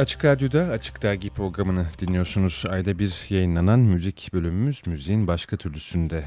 Açık 0.00 0.24
Radyo'da 0.24 0.62
Açık 0.62 1.02
Dergi 1.02 1.30
programını 1.30 1.86
dinliyorsunuz. 1.98 2.64
Ayda 2.68 2.98
bir 2.98 3.26
yayınlanan 3.28 3.80
müzik 3.80 4.30
bölümümüz 4.32 4.86
müziğin 4.86 5.26
başka 5.26 5.56
türlüsünde. 5.56 6.24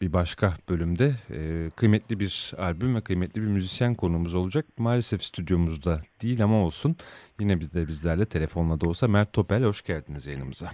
Bir 0.00 0.12
başka 0.12 0.54
bölümde 0.68 1.14
e, 1.30 1.70
kıymetli 1.76 2.20
bir 2.20 2.52
albüm 2.58 2.96
ve 2.96 3.00
kıymetli 3.00 3.42
bir 3.42 3.46
müzisyen 3.46 3.94
konuğumuz 3.94 4.34
olacak. 4.34 4.66
Maalesef 4.78 5.24
stüdyomuzda 5.24 6.00
değil 6.22 6.44
ama 6.44 6.56
olsun. 6.56 6.96
Yine 7.40 7.60
biz 7.60 7.74
de 7.74 7.88
bizlerle 7.88 8.26
telefonla 8.26 8.80
da 8.80 8.88
olsa 8.88 9.08
Mert 9.08 9.32
Topel 9.32 9.64
hoş 9.64 9.82
geldiniz 9.82 10.26
yayınımıza. 10.26 10.70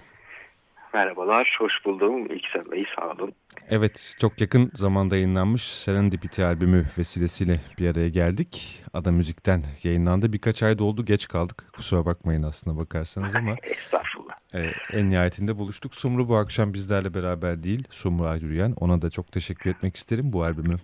Merhabalar, 0.95 1.57
hoş 1.59 1.73
buldum. 1.85 2.25
İlk 2.25 2.43
sen 2.53 2.71
Bey, 2.71 2.85
sağ 2.95 3.11
olun. 3.11 3.33
Evet, 3.69 4.15
çok 4.19 4.41
yakın 4.41 4.71
zamanda 4.73 5.15
yayınlanmış 5.15 5.61
Serendipity 5.61 6.43
albümü 6.43 6.85
vesilesiyle 6.97 7.59
bir 7.79 7.89
araya 7.89 8.09
geldik. 8.09 8.83
Ada 8.93 9.11
Müzik'ten 9.11 9.63
yayınlandı. 9.83 10.33
Birkaç 10.33 10.63
ay 10.63 10.75
oldu, 10.79 11.05
geç 11.05 11.27
kaldık. 11.27 11.65
Kusura 11.73 12.05
bakmayın 12.05 12.43
aslına 12.43 12.77
bakarsanız 12.77 13.35
ama. 13.35 13.55
Estağfurullah. 13.63 14.35
E, 14.53 14.71
en 14.97 15.09
nihayetinde 15.09 15.59
buluştuk. 15.59 15.95
Sumru 15.95 16.29
bu 16.29 16.35
akşam 16.35 16.73
bizlerle 16.73 17.13
beraber 17.13 17.63
değil, 17.63 17.87
Sumru 17.89 18.25
Aydürüyen. 18.25 18.73
Ona 18.79 19.01
da 19.01 19.09
çok 19.09 19.31
teşekkür 19.31 19.69
etmek 19.69 19.95
isterim. 19.95 20.33
Bu 20.33 20.43
albümü 20.43 20.77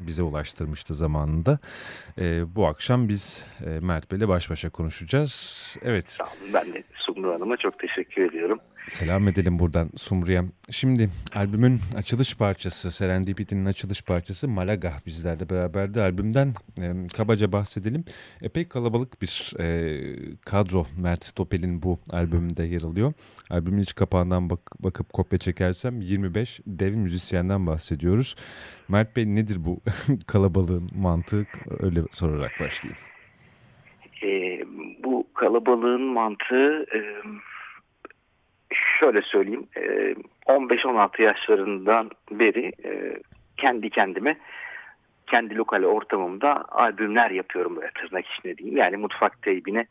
bize 0.00 0.22
ulaştırmıştı 0.22 0.94
zamanında. 0.94 1.58
E, 2.18 2.56
bu 2.56 2.66
akşam 2.66 3.08
biz 3.08 3.44
e, 3.66 3.80
Mert 3.80 4.12
Bey'le 4.12 4.28
baş 4.28 4.50
başa 4.50 4.70
konuşacağız. 4.70 5.76
Evet. 5.82 6.10
Sağ 6.10 6.24
olun, 6.24 6.54
ben 6.54 6.74
de 6.74 6.82
Sumru 6.94 7.34
Hanım'a 7.34 7.56
çok 7.56 7.78
teşekkür 7.78 8.22
ediyorum. 8.30 8.58
Selam 8.88 9.28
edelim 9.28 9.58
buradan 9.58 9.90
Sumru'ya. 9.96 10.44
Şimdi 10.70 11.08
albümün 11.34 11.80
açılış 11.96 12.36
parçası, 12.36 12.90
Serendipity'nin 12.90 13.64
açılış 13.64 14.02
parçası 14.02 14.48
Malaga 14.48 14.92
bizlerle 15.06 15.50
beraberdi. 15.50 16.00
Albümden 16.00 16.48
e, 16.80 17.06
kabaca 17.16 17.52
bahsedelim. 17.52 18.04
Epey 18.42 18.68
kalabalık 18.68 19.22
bir 19.22 19.52
e, 19.60 20.00
kadro 20.44 20.86
Mert 20.98 21.36
Topel'in 21.36 21.82
bu 21.82 21.98
albümünde 22.10 22.64
yer 22.64 22.82
alıyor. 22.82 23.12
Albümün 23.50 23.82
iç 23.82 23.94
kapağından 23.94 24.50
bak, 24.50 24.60
bakıp 24.80 25.12
kopya 25.12 25.38
çekersem 25.38 26.00
25 26.00 26.60
dev 26.66 26.94
müzisyenden 26.94 27.66
bahsediyoruz. 27.66 28.36
Mert 28.88 29.16
Bey 29.16 29.26
nedir 29.26 29.64
bu 29.64 29.80
kalabalığın 30.26 30.90
mantığı? 30.94 31.46
Öyle 31.80 32.00
sorarak 32.10 32.52
başlayayım. 32.60 33.00
E, 34.22 34.60
bu 35.04 35.26
kalabalığın 35.34 36.02
mantığı... 36.02 36.86
E 36.94 37.00
şöyle 38.74 39.22
söyleyeyim 39.22 39.66
15-16 40.46 41.22
yaşlarından 41.22 42.10
beri 42.30 42.72
kendi 43.56 43.90
kendime 43.90 44.36
kendi 45.26 45.56
lokal 45.56 45.82
ortamımda 45.84 46.64
albümler 46.68 47.30
yapıyorum 47.30 47.76
böyle 47.76 47.90
tırnak 47.90 48.26
içinde 48.26 48.58
diyeyim. 48.58 48.78
Yani 48.78 48.96
mutfak 48.96 49.42
teybine 49.42 49.86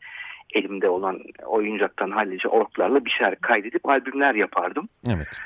elimde 0.54 0.88
olan 0.88 1.20
oyuncaktan 1.46 2.10
hallice 2.10 2.48
orklarla 2.48 3.04
bir 3.04 3.10
şeyler 3.10 3.36
kaydedip 3.36 3.88
albümler 3.88 4.34
yapardım. 4.34 4.88
Evet. 5.08 5.40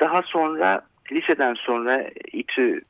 daha 0.00 0.22
sonra 0.22 0.82
liseden 1.12 1.54
sonra 1.54 2.10
İTÜ 2.32 2.82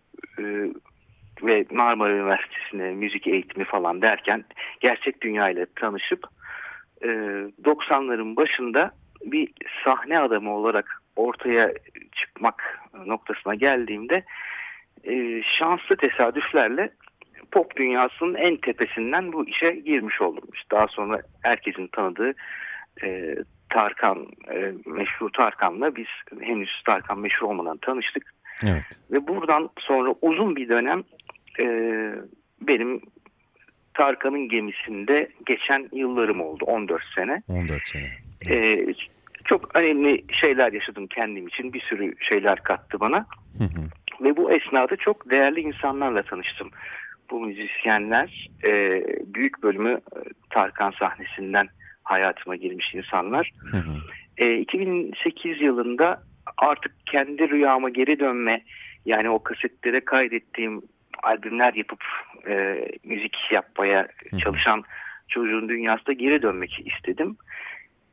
ve 1.43 1.65
Marmara 1.71 2.13
Üniversitesi'ne 2.13 2.91
müzik 2.91 3.27
eğitimi 3.27 3.65
falan 3.65 4.03
derken 4.03 4.45
gerçek 4.81 5.21
dünyayla 5.21 5.67
tanışıp 5.77 6.25
90'ların 7.01 8.37
başında 8.37 8.91
bir 9.25 9.49
sahne 9.85 10.19
adamı 10.19 10.55
olarak 10.55 11.03
ortaya 11.17 11.73
çıkmak 12.13 12.81
noktasına 13.07 13.55
geldiğimde 13.55 14.25
e, 15.05 15.43
şanslı 15.59 15.97
tesadüflerle 15.97 16.91
pop 17.53 17.77
dünyasının 17.77 18.35
en 18.35 18.57
tepesinden 18.57 19.33
bu 19.33 19.49
işe 19.49 19.71
girmiş 19.71 20.21
oldum. 20.21 20.45
İşte 20.55 20.77
daha 20.77 20.87
sonra 20.89 21.21
herkesin 21.43 21.87
tanıdığı 21.87 22.33
e, 23.03 23.37
Tarkan, 23.71 24.27
e, 24.51 24.73
meşhur 24.87 25.31
Tarkan'la 25.31 25.97
biz 25.97 26.07
henüz 26.41 26.83
Tarkan 26.87 27.19
meşhur 27.19 27.47
olmadan 27.47 27.77
tanıştık. 27.77 28.35
Evet. 28.65 28.83
Ve 29.11 29.29
buradan 29.29 29.71
sonra 29.79 30.15
uzun 30.23 30.57
bir 30.57 30.69
dönem 30.69 31.05
e, 31.61 31.65
benim 32.61 33.01
Tarkan'ın 33.99 34.49
gemisinde 34.49 35.29
geçen 35.47 35.89
yıllarım 35.93 36.41
oldu 36.41 36.65
14 36.65 37.03
sene. 37.15 37.43
14 37.49 37.89
sene. 37.89 38.11
Ee, 38.49 38.95
çok 39.45 39.77
önemli 39.77 40.25
şeyler 40.41 40.73
yaşadım 40.73 41.07
kendim 41.07 41.49
için. 41.49 41.73
Bir 41.73 41.81
sürü 41.81 42.15
şeyler 42.29 42.63
kattı 42.63 43.01
bana. 43.01 43.27
Hı 43.59 43.65
hı. 43.65 43.83
Ve 44.25 44.37
bu 44.37 44.53
esnada 44.53 44.97
çok 44.97 45.31
değerli 45.31 45.61
insanlarla 45.61 46.23
tanıştım. 46.23 46.71
Bu 47.31 47.41
müzisyenler 47.41 48.49
e, 48.65 49.03
büyük 49.35 49.63
bölümü 49.63 49.93
e, 49.93 50.19
Tarkan 50.51 50.91
sahnesinden 50.91 51.69
hayatıma 52.03 52.57
girmiş 52.57 52.95
insanlar. 52.95 53.53
Hı 53.71 53.77
hı. 53.77 53.95
E, 54.39 54.59
2008 54.59 55.61
yılında 55.61 56.23
artık 56.57 56.93
kendi 57.07 57.51
rüyama 57.51 57.89
geri 57.91 58.21
dönme 58.21 58.63
yani 59.07 59.31
o 59.31 59.43
kasetlere 59.43 60.01
kaydettiğim 60.01 60.83
albümler 61.23 61.75
yapıp 61.75 62.05
e, 62.47 62.85
müzik 63.05 63.37
yapmaya 63.51 64.09
çalışan 64.43 64.85
çocuğun 65.29 65.69
dünyasında 65.69 66.13
geri 66.13 66.43
dönmek 66.43 66.87
istedim. 66.87 67.37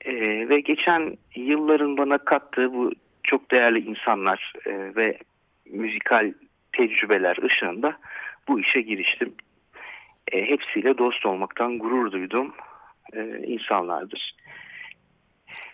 E, 0.05 0.13
ve 0.49 0.59
geçen 0.59 1.17
yılların 1.35 1.97
bana 1.97 2.17
kattığı 2.17 2.73
bu 2.73 2.91
çok 3.23 3.51
değerli 3.51 3.79
insanlar 3.79 4.53
e, 4.65 4.95
ve 4.95 5.17
müzikal 5.65 6.33
tecrübeler 6.73 7.37
ışığında 7.43 7.97
bu 8.47 8.59
işe 8.59 8.81
giriştim. 8.81 9.33
E, 10.31 10.49
hepsiyle 10.49 10.97
dost 10.97 11.25
olmaktan 11.25 11.79
gurur 11.79 12.11
duydum 12.11 12.53
e, 13.13 13.37
insanlardır. 13.47 14.35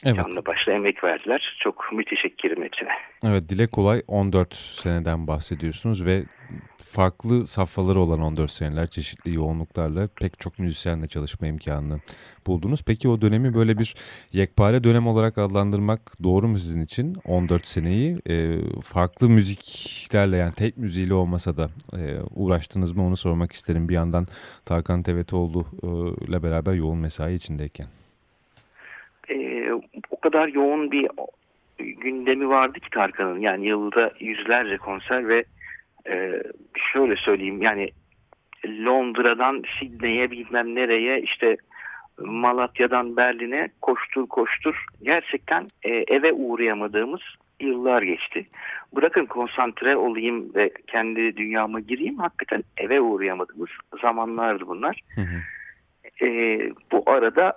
Evet. 0.05 0.15
Canlı 0.15 0.45
başla 0.45 0.73
emek 0.73 1.03
verdiler. 1.03 1.57
Çok 1.59 1.93
müteşekkirim 1.93 2.63
hepsine. 2.63 2.89
Evet 3.23 3.49
dile 3.49 3.67
kolay 3.67 4.01
14 4.07 4.55
seneden 4.55 5.27
bahsediyorsunuz 5.27 6.05
ve 6.05 6.23
farklı 6.83 7.47
safhaları 7.47 7.99
olan 7.99 8.21
14 8.21 8.51
seneler 8.51 8.87
çeşitli 8.87 9.35
yoğunluklarla 9.35 10.07
pek 10.07 10.39
çok 10.39 10.59
müzisyenle 10.59 11.07
çalışma 11.07 11.47
imkanını 11.47 11.99
buldunuz. 12.47 12.83
Peki 12.87 13.09
o 13.09 13.21
dönemi 13.21 13.53
böyle 13.53 13.77
bir 13.77 13.95
yekpare 14.33 14.83
dönem 14.83 15.07
olarak 15.07 15.37
adlandırmak 15.37 16.23
doğru 16.23 16.47
mu 16.47 16.59
sizin 16.59 16.81
için? 16.81 17.15
14 17.25 17.67
seneyi 17.67 18.17
e, 18.29 18.57
farklı 18.83 19.29
müziklerle 19.29 20.37
yani 20.37 20.53
tek 20.53 20.77
müziğiyle 20.77 21.13
olmasa 21.13 21.57
da 21.57 21.69
e, 21.93 22.19
uğraştınız 22.35 22.91
mı 22.91 23.07
onu 23.07 23.17
sormak 23.17 23.51
isterim. 23.51 23.89
Bir 23.89 23.95
yandan 23.95 24.25
Tarkan 24.65 25.01
Tevetoğlu 25.01 25.65
ile 26.27 26.43
beraber 26.43 26.73
yoğun 26.73 26.97
mesai 26.97 27.33
içindeyken. 27.33 27.87
Kadar 30.21 30.47
yoğun 30.47 30.91
bir 30.91 31.07
gündemi 31.77 32.49
vardı 32.49 32.79
ki 32.79 32.89
Tarkan'ın. 32.91 33.39
Yani 33.39 33.67
yılda 33.67 34.11
yüzlerce 34.19 34.77
konser 34.77 35.27
ve 35.27 35.43
e, 36.09 36.43
şöyle 36.93 37.15
söyleyeyim 37.15 37.61
yani 37.61 37.89
Londra'dan 38.67 39.63
Sydney'e 39.79 40.31
bilmem 40.31 40.75
nereye 40.75 41.21
işte 41.21 41.57
Malatya'dan 42.19 43.17
Berlin'e 43.17 43.69
koştur 43.81 44.27
koştur 44.27 44.85
gerçekten 45.03 45.67
e, 45.83 45.89
eve 45.89 46.33
uğrayamadığımız 46.33 47.21
yıllar 47.59 48.01
geçti. 48.01 48.47
Bırakın 48.95 49.25
konsantre 49.25 49.97
olayım 49.97 50.55
ve 50.55 50.71
kendi 50.87 51.37
dünyama 51.37 51.79
gireyim 51.79 52.17
hakikaten 52.17 52.63
eve 52.77 53.01
uğrayamadığımız 53.01 53.69
zamanlardı 54.01 54.67
bunlar. 54.67 55.01
Hı 55.15 55.21
hı. 55.21 56.25
E, 56.25 56.59
bu 56.91 57.03
arada 57.05 57.53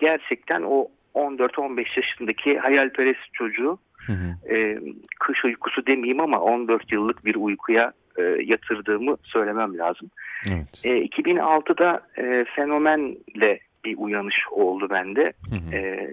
gerçekten 0.00 0.62
o 0.62 0.88
14-15 1.16 1.86
yaşındaki 1.96 2.58
hayalperest 2.58 3.32
çocuğu 3.32 3.78
hı 4.06 4.12
hı. 4.12 4.54
E, 4.54 4.78
kış 5.20 5.44
uykusu 5.44 5.86
demeyeyim 5.86 6.20
ama 6.20 6.40
14 6.40 6.92
yıllık 6.92 7.24
bir 7.24 7.34
uykuya 7.34 7.92
e, 8.18 8.22
yatırdığımı 8.22 9.16
söylemem 9.22 9.78
lazım. 9.78 10.10
Evet. 10.50 10.80
E, 10.84 10.88
2006'da 10.88 12.00
e, 12.18 12.44
fenomenle 12.44 13.60
bir 13.84 13.96
uyanış 13.98 14.36
oldu 14.50 14.90
bende. 14.90 15.32
Hı 15.50 15.56
hı. 15.56 15.76
E, 15.76 16.10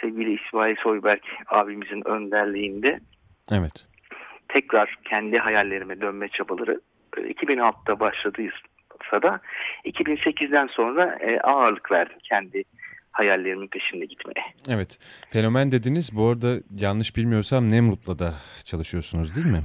sevgili 0.00 0.40
İsmail 0.40 0.76
Soyberk 0.76 1.22
abimizin 1.48 2.08
önderliğinde 2.08 3.00
evet. 3.52 3.86
tekrar 4.48 4.98
kendi 5.04 5.38
hayallerime 5.38 6.00
dönme 6.00 6.28
çabaları 6.28 6.80
e, 7.16 7.20
2006'da 7.20 8.00
başladıysa 8.00 9.22
da 9.22 9.40
2008'den 9.84 10.66
sonra 10.66 11.18
e, 11.20 11.40
ağırlık 11.40 11.92
verdim 11.92 12.18
kendi 12.22 12.64
hayallerimin 13.14 13.68
peşinde 13.68 14.04
gitmeye. 14.04 14.44
Evet. 14.68 14.98
Fenomen 15.30 15.70
dediniz. 15.70 16.10
Bu 16.16 16.28
arada 16.28 16.56
yanlış 16.76 17.16
bilmiyorsam 17.16 17.70
Nemrut'la 17.70 18.18
da 18.18 18.34
çalışıyorsunuz 18.64 19.36
değil 19.36 19.46
mi? 19.46 19.62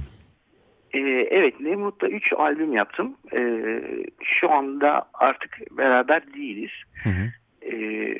Ee, 0.92 0.98
evet. 1.30 1.60
Nemrut'la 1.60 2.08
3 2.08 2.32
albüm 2.32 2.72
yaptım. 2.72 3.16
Ee, 3.32 3.82
şu 4.24 4.50
anda 4.50 5.08
artık 5.14 5.58
beraber 5.70 6.34
değiliz. 6.34 6.70
Hı 7.02 7.10
hı. 7.10 7.32
Ee, 7.72 8.16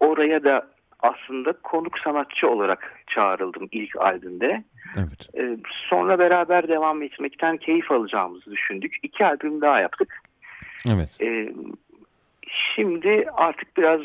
oraya 0.00 0.44
da 0.44 0.68
aslında 1.00 1.52
konuk 1.52 1.98
sanatçı 1.98 2.48
olarak 2.48 2.92
çağrıldım 3.06 3.68
ilk 3.72 3.96
albümde. 3.96 4.64
Evet. 4.96 5.28
Ee, 5.38 5.56
sonra 5.88 6.18
beraber 6.18 6.68
devam 6.68 7.02
etmekten 7.02 7.56
keyif 7.56 7.90
alacağımızı 7.90 8.50
düşündük. 8.50 8.96
İki 9.02 9.26
albüm 9.26 9.60
daha 9.60 9.80
yaptık. 9.80 10.18
Evet. 10.88 11.20
Ee, 11.20 11.52
şimdi 12.74 13.26
artık 13.32 13.76
biraz 13.76 14.00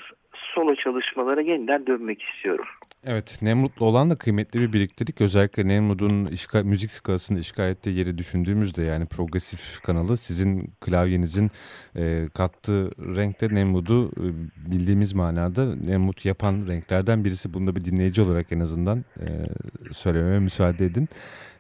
solo 0.58 0.76
çalışmalara 0.76 1.42
yeniden 1.42 1.88
dönmek 1.88 2.22
istiyorum. 2.22 2.66
Evet, 3.06 3.40
Nemrut'la 3.42 3.86
olan 3.86 4.10
da 4.10 4.16
kıymetli 4.16 4.62
bir 4.62 4.74
biriktirdik. 4.74 5.22
Özellikle 5.22 5.68
Nemrut'un 5.68 6.30
müzik 6.64 6.92
skalasında 6.92 7.40
işgal 7.40 7.70
ettiği 7.70 7.98
yeri 7.98 8.18
düşündüğümüzde 8.18 8.84
yani 8.84 9.06
progresif 9.06 9.82
kanalı 9.82 10.18
sizin 10.18 10.70
klavyenizin 10.82 11.50
e, 11.96 12.26
kattığı 12.34 12.92
renkte 13.16 13.56
Nemrut'u 13.56 14.12
e, 14.18 14.26
bildiğimiz 14.72 15.14
manada 15.14 15.76
Nemrut 15.76 16.26
yapan 16.26 16.68
renklerden 16.68 17.26
birisi. 17.26 17.54
Bunu 17.54 17.68
da 17.68 17.76
bir 17.76 17.86
dinleyici 17.86 18.22
olarak 18.22 18.52
en 18.52 18.60
azından 18.60 18.98
e, 18.98 19.28
söylememe 19.92 20.40
müsaade 20.40 20.86
edin. 20.86 21.08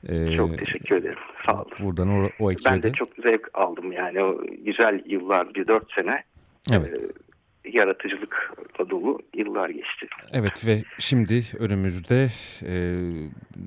E, 0.09 0.35
çok 0.35 0.57
teşekkür 0.57 0.95
ederim. 0.95 1.19
Sağ 1.45 1.53
olun. 1.53 1.71
Buradan 1.83 2.09
o, 2.09 2.29
o 2.39 2.51
ekibe 2.51 2.69
Ben 2.69 2.83
de, 2.83 2.83
de 2.83 2.91
çok 2.91 3.09
zevk 3.23 3.49
aldım 3.53 3.91
yani 3.91 4.23
o 4.23 4.41
güzel 4.65 5.03
yıllar, 5.05 5.53
bir 5.53 5.67
dört 5.67 5.93
sene. 5.93 6.23
Evet. 6.71 6.93
E, 6.93 7.26
yaratıcılıkla 7.73 8.89
dolu 8.89 9.19
yıllar 9.33 9.69
geçti. 9.69 10.07
Evet 10.33 10.65
ve 10.65 10.83
şimdi 10.99 11.43
önümüzde 11.59 12.29
e, 12.63 12.95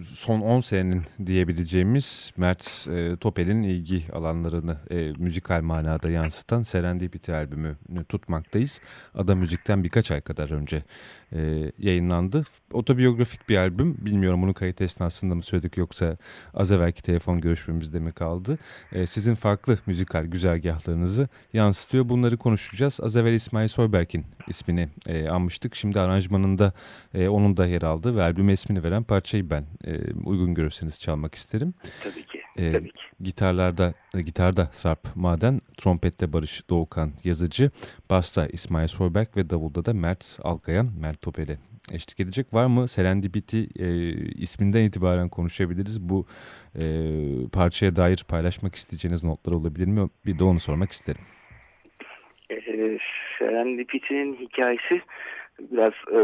son 0.04 0.40
10 0.40 0.60
senenin 0.60 1.02
diyebileceğimiz 1.26 2.32
Mert 2.36 2.86
e, 2.90 3.16
Topel'in 3.16 3.62
ilgi 3.62 4.12
alanlarını 4.12 4.76
e, 4.90 5.12
müzikal 5.18 5.62
manada 5.62 6.10
yansıtan 6.10 6.62
Serendipity 6.62 7.32
albümünü 7.32 8.04
tutmaktayız. 8.08 8.80
Ada 9.14 9.34
Müzik'ten 9.34 9.84
birkaç 9.84 10.10
ay 10.10 10.20
kadar 10.20 10.50
önce 10.50 10.82
e, 11.32 11.72
yayınlandı. 11.78 12.44
Otobiyografik 12.72 13.48
bir 13.48 13.56
albüm. 13.56 13.96
Bilmiyorum 14.00 14.42
bunu 14.42 14.54
kayıt 14.54 14.80
esnasında 14.80 15.34
mı 15.34 15.42
söyledik 15.42 15.76
yoksa 15.76 16.16
az 16.54 16.72
evvelki 16.72 17.02
telefon 17.02 17.40
görüşmemizde 17.40 18.00
mi 18.00 18.12
kaldı? 18.12 18.58
E, 18.92 19.06
sizin 19.06 19.34
farklı 19.34 19.78
müzikal 19.86 20.24
güzergahlarınızı 20.24 21.28
yansıtıyor. 21.52 22.08
Bunları 22.08 22.36
konuşacağız. 22.36 23.00
Az 23.02 23.16
evvel 23.16 23.32
İsmail 23.32 23.68
Soyberk'in 23.90 24.24
ismini 24.48 24.88
e, 25.08 25.28
anmıştık. 25.28 25.74
Şimdi 25.74 26.00
aranjmanında 26.00 26.72
e, 27.14 27.28
onun 27.28 27.56
da 27.56 27.66
yer 27.66 27.82
aldı 27.82 28.16
ve 28.16 28.22
albüm 28.22 28.48
ismini 28.48 28.82
veren 28.82 29.02
parçayı 29.02 29.50
ben 29.50 29.64
e, 29.84 30.12
uygun 30.24 30.54
görürseniz 30.54 31.00
çalmak 31.00 31.34
isterim. 31.34 31.74
Tabii 32.04 32.26
ki. 32.26 32.42
E, 32.56 32.72
tabii 32.72 32.88
ki. 32.88 33.02
Gitarlarda, 33.20 33.94
e, 34.14 34.22
gitarda 34.22 34.68
Sarp 34.72 35.16
Maden, 35.16 35.60
trompette 35.76 36.32
Barış 36.32 36.70
Doğukan 36.70 37.12
yazıcı, 37.24 37.70
basta 38.10 38.46
İsmail 38.46 38.88
Soyberk 38.88 39.36
ve 39.36 39.50
davulda 39.50 39.84
da 39.84 39.92
Mert 39.94 40.38
Alkayan, 40.42 40.90
Mert 41.00 41.22
Topel'e 41.22 41.58
eşlik 41.92 42.20
edecek. 42.20 42.54
Var 42.54 42.66
mı 42.66 42.88
Serendipity 42.88 43.62
e, 43.78 44.12
isminden 44.34 44.82
itibaren 44.82 45.28
konuşabiliriz. 45.28 46.00
Bu 46.00 46.26
e, 46.78 46.84
parçaya 47.52 47.96
dair 47.96 48.24
paylaşmak 48.28 48.74
isteyeceğiniz 48.74 49.24
notlar 49.24 49.52
olabilir 49.52 49.86
mi? 49.86 50.08
Bir 50.26 50.38
de 50.38 50.44
onu 50.44 50.60
sormak 50.60 50.92
isterim. 50.92 51.22
E, 53.40 53.44
Serendipity'nin 53.44 54.36
hikayesi 54.36 55.02
biraz 55.60 55.92
e, 55.92 56.18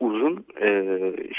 uzun. 0.00 0.46
E, 0.60 0.68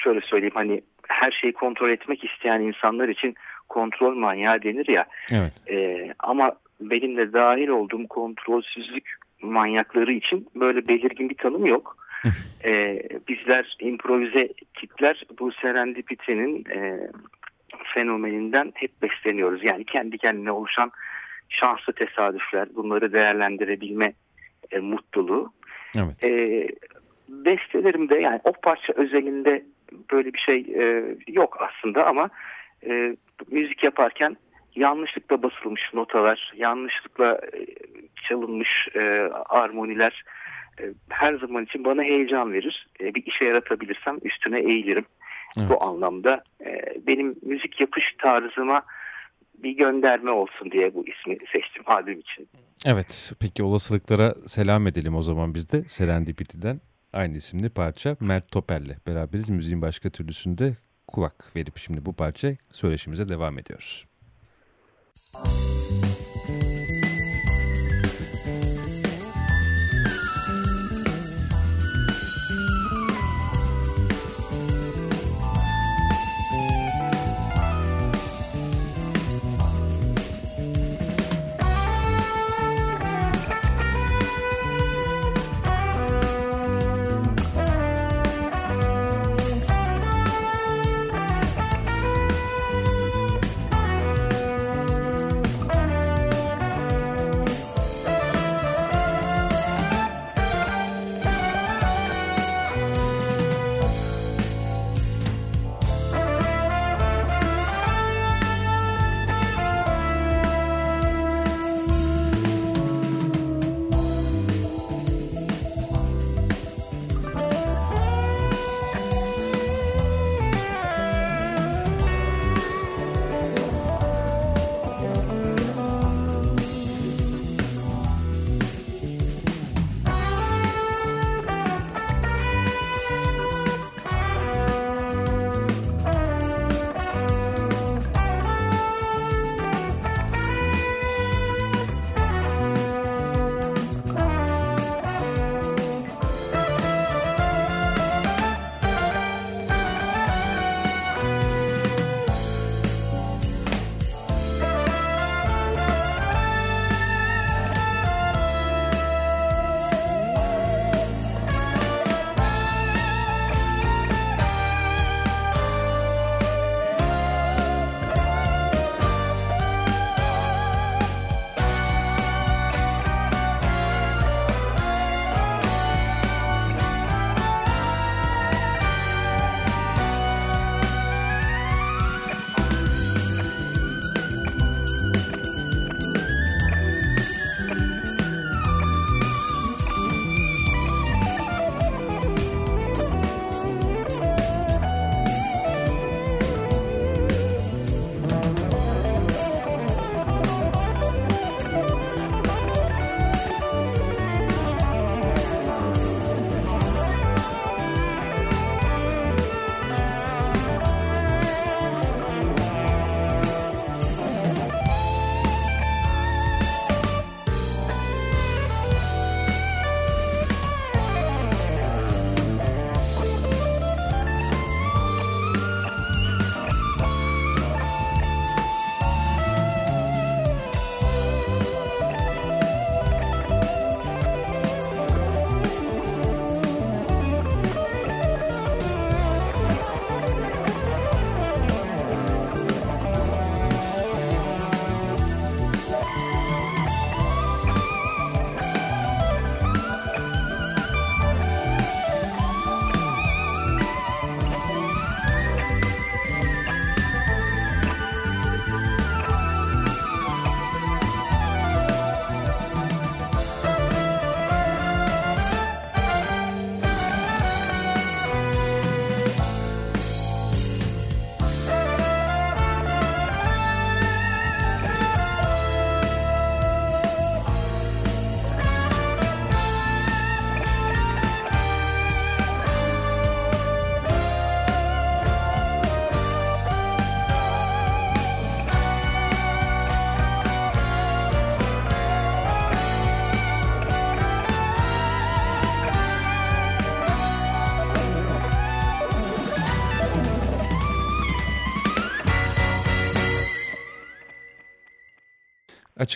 şöyle 0.04 0.22
söyleyeyim 0.22 0.56
hani 0.56 0.82
her 1.08 1.32
şeyi 1.32 1.54
kontrol 1.54 1.90
etmek 1.90 2.24
isteyen 2.24 2.62
insanlar 2.62 3.10
için 3.10 3.36
kontrol 3.70 4.16
manyağı 4.16 4.64
denir 4.64 4.88
ya. 4.88 5.06
Evet. 5.32 5.54
E, 5.70 6.08
ama 6.20 6.52
benim 6.82 7.18
de 7.18 7.34
dahil 7.34 7.68
olduğum 7.68 8.08
kontrolsüzlük 8.08 9.16
manyakları 9.42 10.14
için 10.14 10.48
böyle 10.56 10.88
belirgin 10.88 11.30
bir 11.30 11.38
tanım 11.38 11.66
yok. 11.66 11.98
e, 12.66 13.02
bizler 13.28 13.78
improvize 13.80 14.50
kitler 14.74 15.24
bu 15.40 15.52
serendipitinin 15.52 16.66
e, 16.70 17.10
fenomeninden 17.94 18.72
hep 18.76 18.92
besleniyoruz. 19.02 19.64
Yani 19.64 19.86
kendi 19.86 20.18
kendine 20.18 20.52
oluşan 20.52 20.92
şanslı 21.50 21.94
tesadüfler, 21.94 22.68
bunları 22.76 23.14
değerlendirebilme 23.14 24.14
e, 24.72 24.80
mutluluğu. 24.80 25.54
Evet. 25.98 26.24
E, 26.24 26.68
bestelerimde 27.30 28.16
yani 28.16 28.40
o 28.44 28.52
parça 28.52 28.94
özelinde 28.96 29.64
böyle 30.12 30.34
bir 30.34 30.40
şey 30.40 30.58
e, 30.58 31.16
yok 31.28 31.58
aslında 31.62 32.06
ama 32.06 32.30
e, 32.88 33.16
müzik 33.52 33.84
yaparken 33.84 34.38
yanlışlıkla 34.76 35.44
basılmış 35.44 35.94
notalar, 35.94 36.54
yanlışlıkla 36.56 37.34
e, 37.34 37.66
çalınmış 38.28 38.88
e, 38.96 39.30
armoniler 39.50 40.24
e, 40.80 40.84
her 41.10 41.34
zaman 41.34 41.64
için 41.64 41.86
bana 41.86 42.04
heyecan 42.04 42.54
verir. 42.54 42.88
E, 43.02 43.16
bir 43.16 43.24
işe 43.26 43.46
yaratabilirsem 43.46 44.18
üstüne 44.24 44.60
eğilirim. 44.60 45.06
Evet. 45.58 45.70
Bu 45.70 45.84
anlamda 45.84 46.44
e, 46.66 46.82
benim 47.08 47.36
müzik 47.42 47.82
yapış 47.82 48.16
tarzıma 48.18 48.82
bir 49.64 49.72
gönderme 49.72 50.32
olsun 50.32 50.72
diye 50.72 50.94
bu 50.94 51.06
ismi 51.08 51.38
seçtim 51.52 51.84
albüm 51.86 52.20
için. 52.20 52.50
Evet, 52.86 53.34
peki 53.40 53.64
olasılıklara 53.64 54.36
selam 54.48 54.88
edelim 54.88 55.16
o 55.16 55.22
zaman 55.22 55.54
biz 55.54 55.72
de 55.72 55.84
Serendipity'den 55.84 56.82
aynı 57.14 57.38
isimli 57.38 57.70
parça 57.70 58.18
Mert 58.20 58.52
Topel'le 58.52 58.96
beraberiz. 59.08 59.50
Müziğin 59.50 59.82
başka 59.82 60.10
türlüsünde 60.10 60.74
kulak 61.08 61.56
verip 61.56 61.78
şimdi 61.78 62.06
bu 62.06 62.14
parça 62.14 62.52
söyleşimize 62.72 63.30
devam 63.30 63.60
ediyoruz. 63.60 64.06
Müzik 65.46 65.75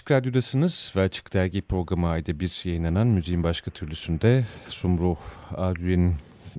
Açık 0.10 0.18
Radyo'dasınız 0.22 0.94
ve 0.96 1.02
Açık 1.02 1.34
Dergi 1.34 1.62
programı 1.62 2.10
ayda 2.10 2.40
bir 2.40 2.62
yayınlanan 2.66 3.08
müziğin 3.08 3.44
başka 3.44 3.72
türlüsünde 3.72 4.44
Sumru 4.68 5.16
Adrien'in 5.58 6.14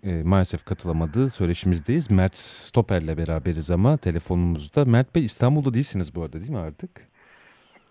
e, 0.05 0.23
maalesef 0.23 0.65
katılamadığı 0.65 1.31
söyleşimizdeyiz. 1.31 2.11
Mert 2.11 2.35
Stoper'le 2.35 3.17
beraberiz 3.19 3.71
ama 3.71 3.97
telefonumuzda. 3.97 4.85
Mert 4.85 5.15
Bey 5.15 5.25
İstanbul'da 5.25 5.75
değilsiniz 5.75 6.15
bu 6.15 6.23
arada 6.23 6.41
değil 6.41 6.51
mi 6.51 6.59
artık? 6.59 6.91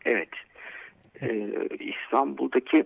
Evet. 0.05 0.29
Ee, 1.21 1.49
İstanbul'daki 1.79 2.77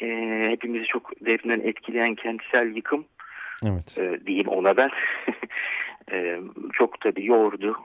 e, 0.00 0.06
hepimizi 0.50 0.86
çok 0.86 1.26
derinden 1.26 1.60
etkileyen 1.60 2.14
kentsel 2.14 2.76
yıkım 2.76 3.04
evet. 3.64 3.98
e, 3.98 4.26
diyeyim 4.26 4.48
ona 4.48 4.76
ben 4.76 4.90
e, 6.12 6.40
çok 6.72 7.00
tabii 7.00 7.26
yordu. 7.26 7.76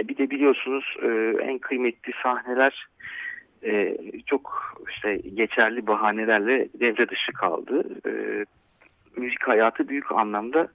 E, 0.00 0.08
bir 0.08 0.16
de 0.16 0.30
biliyorsunuz 0.30 0.96
e, 1.02 1.08
en 1.42 1.58
kıymetli 1.58 2.12
sahneler 2.22 2.86
e, 3.64 3.96
çok 4.26 4.74
işte 4.90 5.16
geçerli 5.34 5.86
bahanelerle 5.86 6.68
devre 6.80 7.08
dışı 7.08 7.32
kaldı. 7.32 7.84
Müzik 9.16 9.48
hayatı 9.48 9.88
büyük 9.88 10.12
anlamda 10.12 10.68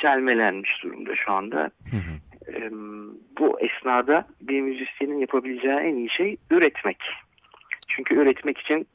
çelmelenmiş 0.00 0.82
durumda 0.82 1.16
şu 1.16 1.32
anda. 1.32 1.70
Hı 1.90 1.96
hı. 1.96 2.18
Bu 3.38 3.60
esnada 3.60 4.28
bir 4.40 4.60
müzisyenin 4.60 5.18
yapabileceği 5.18 5.74
en 5.74 5.94
iyi 5.94 6.10
şey 6.10 6.36
üretmek. 6.50 7.02
Çünkü 7.88 8.14
üretmek 8.14 8.58
için 8.58 8.86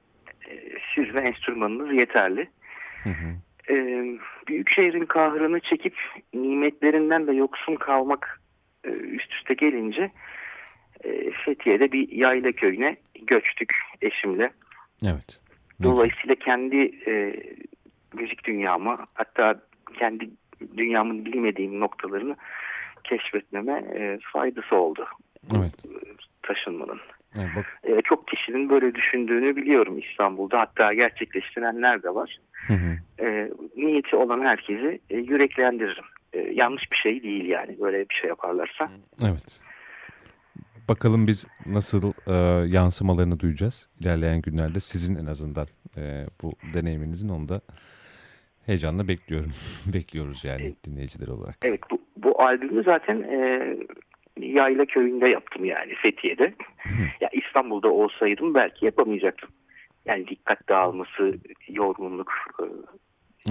siz 0.95 1.13
ve 1.13 1.19
enstrümanınız 1.19 1.93
yeterli. 1.93 2.47
Hı 3.03 3.09
hı. 3.09 3.35
Büyük 4.47 4.69
şehrin 4.69 5.05
kahrını 5.05 5.59
çekip 5.59 5.95
nimetlerinden 6.33 7.27
de 7.27 7.33
yoksun 7.33 7.75
kalmak 7.75 8.39
üst 8.91 9.33
üste 9.33 9.53
gelince 9.53 10.11
e, 11.03 11.31
Fethiye'de 11.31 11.91
bir 11.91 12.11
yayla 12.11 12.51
köyüne 12.51 12.97
göçtük 13.27 13.73
eşimle. 14.01 14.51
Evet. 15.05 15.39
Dolayısıyla 15.83 16.35
kendi 16.35 16.91
e, 17.07 17.33
müzik 18.13 18.43
dünyamı 18.43 18.97
hatta 19.13 19.59
kendi 19.99 20.29
dünyamın 20.77 21.25
bilmediğim 21.25 21.79
noktalarını 21.79 22.35
keşfetmeme 23.03 23.83
e, 23.95 24.19
faydası 24.33 24.75
oldu. 24.75 25.07
Evet. 25.55 25.85
e, 25.85 26.13
Taşınmanın. 26.43 26.99
Evet, 27.37 27.49
bak. 27.55 27.79
E, 27.83 28.01
çok 28.01 28.27
kişinin 28.27 28.69
böyle 28.69 28.95
düşündüğünü 28.95 29.55
biliyorum 29.55 29.99
İstanbul'da. 29.99 30.59
Hatta 30.59 30.93
gerçekleştirenler 30.93 32.03
de 32.03 32.15
var. 32.15 32.39
Hı 32.67 32.73
hı. 32.73 33.25
E, 33.25 33.49
niyeti 33.75 34.15
olan 34.15 34.41
herkesi 34.41 34.99
e, 35.09 35.17
yüreklendiririm. 35.17 36.03
E, 36.33 36.39
yanlış 36.39 36.91
bir 36.91 36.97
şey 36.97 37.23
değil 37.23 37.45
yani 37.45 37.79
böyle 37.79 38.09
bir 38.09 38.15
şey 38.15 38.29
yaparlarsa. 38.29 38.89
Evet. 39.23 39.61
Bakalım 40.89 41.27
biz 41.27 41.47
nasıl 41.65 42.13
e, 42.27 42.67
yansımalarını 42.67 43.39
duyacağız 43.39 43.89
ilerleyen 43.99 44.41
günlerde. 44.41 44.79
Sizin 44.79 45.15
en 45.15 45.25
azından 45.25 45.67
e, 45.97 46.25
bu 46.43 46.53
deneyiminizin 46.73 47.29
onu 47.29 47.49
da 47.49 47.61
heyecanla 48.65 49.07
bekliyorum. 49.07 49.51
Bekliyoruz 49.93 50.43
yani 50.43 50.75
dinleyiciler 50.87 51.27
olarak. 51.27 51.55
Evet 51.63 51.81
bu, 51.91 52.01
bu 52.17 52.41
albümü 52.41 52.83
zaten 52.83 53.21
e, 53.21 53.67
Yayla 54.39 54.85
Köyü'nde 54.85 55.27
yaptım 55.29 55.65
yani 55.65 55.95
Fethiye'de. 55.95 56.53
ya 57.21 57.29
İstanbul'da 57.33 57.87
olsaydım 57.87 58.53
belki 58.53 58.85
yapamayacaktım. 58.85 59.49
Yani 60.05 60.27
dikkat 60.27 60.69
dağılması, 60.69 61.37
yorgunluk, 61.69 62.31
e, 62.59 62.65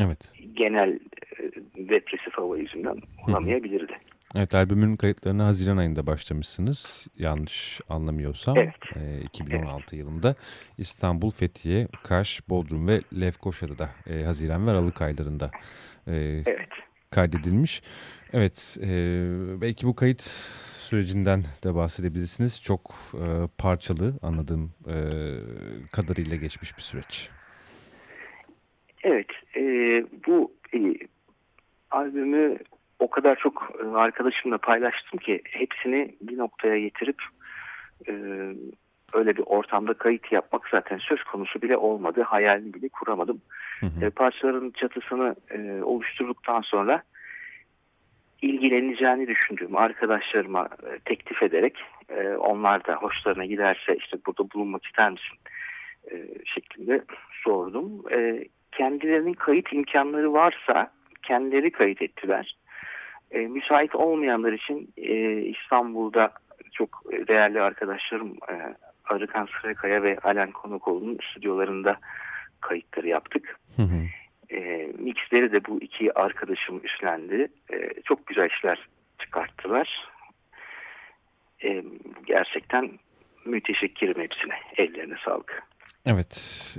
Evet. 0.00 0.32
genel 0.56 0.90
e, 0.92 1.42
depresif 1.76 2.32
hava 2.32 2.58
yüzünden 2.58 2.96
olamayabilirdi. 3.28 3.92
Evet 4.34 4.54
albümün 4.54 4.96
kayıtlarına 4.96 5.46
Haziran 5.46 5.76
ayında 5.76 6.06
başlamışsınız. 6.06 7.06
Yanlış 7.18 7.80
anlamıyorsam. 7.88 8.58
Evet. 8.58 8.74
E, 8.96 9.20
2016 9.24 9.96
yılında 9.96 10.34
İstanbul, 10.78 11.30
Fethiye, 11.30 11.88
Kaş, 12.02 12.48
Bodrum 12.48 12.88
ve 12.88 13.00
Lefkoşa'da 13.20 13.78
da 13.78 13.90
e, 14.06 14.24
Haziran 14.24 14.66
ve 14.66 14.70
Aralık 14.70 15.02
aylarında 15.02 15.50
e, 16.06 16.12
Evet. 16.46 16.68
kaydedilmiş. 17.10 17.82
Evet, 18.32 18.78
e, 18.82 18.88
belki 19.60 19.86
bu 19.86 19.94
kayıt 19.96 20.22
sürecinden 20.78 21.44
de 21.64 21.74
bahsedebilirsiniz. 21.74 22.62
Çok 22.62 22.94
e, 23.14 23.24
parçalı 23.58 24.18
anladığım 24.22 24.72
e, 24.86 24.96
kadarıyla 25.92 26.36
geçmiş 26.36 26.76
bir 26.76 26.82
süreç. 26.82 27.28
Evet, 27.30 27.41
e, 29.56 30.04
bu 30.26 30.52
e, 30.74 30.78
albümü 31.90 32.58
o 32.98 33.10
kadar 33.10 33.36
çok 33.36 33.72
e, 33.84 33.96
arkadaşımla 33.96 34.58
paylaştım 34.58 35.18
ki 35.18 35.42
hepsini 35.44 36.14
bir 36.20 36.38
noktaya 36.38 36.78
getirip 36.78 37.22
e, 38.08 38.12
öyle 39.12 39.36
bir 39.36 39.42
ortamda 39.46 39.94
kayıt 39.94 40.32
yapmak 40.32 40.68
zaten 40.70 40.98
söz 40.98 41.24
konusu 41.24 41.62
bile 41.62 41.76
olmadı. 41.76 42.22
Hayalini 42.22 42.74
bile 42.74 42.88
kuramadım. 42.88 43.40
Hı 43.80 43.86
hı. 43.86 44.04
E, 44.04 44.10
parçaların 44.10 44.70
çatısını 44.70 45.36
e, 45.50 45.82
oluşturduktan 45.82 46.60
sonra 46.60 47.02
ilgileneceğini 48.42 49.26
düşündüğüm 49.26 49.76
arkadaşlarıma 49.76 50.68
e, 50.92 50.98
teklif 50.98 51.42
ederek 51.42 51.78
e, 52.08 52.28
onlar 52.28 52.86
da 52.86 52.94
hoşlarına 52.94 53.44
giderse 53.44 53.96
işte 53.96 54.16
burada 54.26 54.50
bulunmak 54.50 54.84
ister 54.84 55.10
misin 55.10 55.38
e, 56.10 56.16
şeklinde 56.44 57.04
sordum. 57.44 58.04
E, 58.12 58.44
kendilerinin 58.72 59.32
kayıt 59.32 59.72
imkanları 59.72 60.32
varsa 60.32 60.90
kendileri 61.22 61.70
kayıt 61.70 62.02
ettiler. 62.02 62.56
E, 63.30 63.38
müsait 63.38 63.94
olmayanlar 63.94 64.52
için 64.52 64.92
e, 64.96 65.40
İstanbul'da 65.40 66.32
çok 66.72 67.04
değerli 67.28 67.60
arkadaşlarım 67.60 68.36
e, 68.50 68.54
Arıkan 69.04 69.48
Sırakaya 69.60 70.02
ve 70.02 70.18
Alen 70.18 70.50
Konukoğlu'nun 70.50 71.18
stüdyolarında 71.30 71.96
kayıtları 72.60 73.08
yaptık. 73.08 73.56
Hı 73.76 73.82
hı. 73.82 74.02
E, 74.56 74.88
mixleri 74.98 75.52
de 75.52 75.64
bu 75.64 75.80
iki 75.80 76.18
arkadaşım 76.18 76.80
üstlendi. 76.84 77.48
E, 77.72 78.02
çok 78.04 78.26
güzel 78.26 78.50
işler 78.50 78.88
çıkarttılar. 79.18 80.08
E, 81.64 81.84
gerçekten 82.26 82.90
müteşekkirim 83.44 84.22
hepsine. 84.22 84.54
Ellerine 84.76 85.16
sağlık. 85.24 85.62
Evet, 86.06 86.32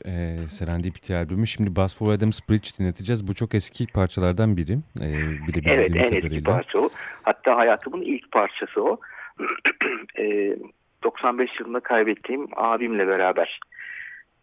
e, 0.05 0.11
Serendipity 0.49 1.15
albümü. 1.15 1.47
Şimdi 1.47 1.75
Buzz 1.75 1.97
for 1.97 2.13
Adams 2.13 2.39
Bridge 2.49 2.69
dinleteceğiz. 2.79 3.27
Bu 3.27 3.33
çok 3.33 3.55
eski 3.55 3.87
parçalardan 3.87 4.57
biri. 4.57 4.73
E, 5.01 5.07
bilebildiğim 5.47 5.79
Evet 5.79 5.89
en 5.95 6.03
kadarıyla. 6.03 6.27
eski 6.27 6.43
parça 6.43 6.79
o. 6.79 6.89
Hatta 7.23 7.57
hayatımın 7.57 8.01
ilk 8.01 8.31
parçası 8.31 8.83
o. 8.83 8.99
e, 10.19 10.55
95 11.03 11.49
yılında 11.59 11.79
kaybettiğim 11.79 12.47
abimle 12.55 13.07
beraber 13.07 13.59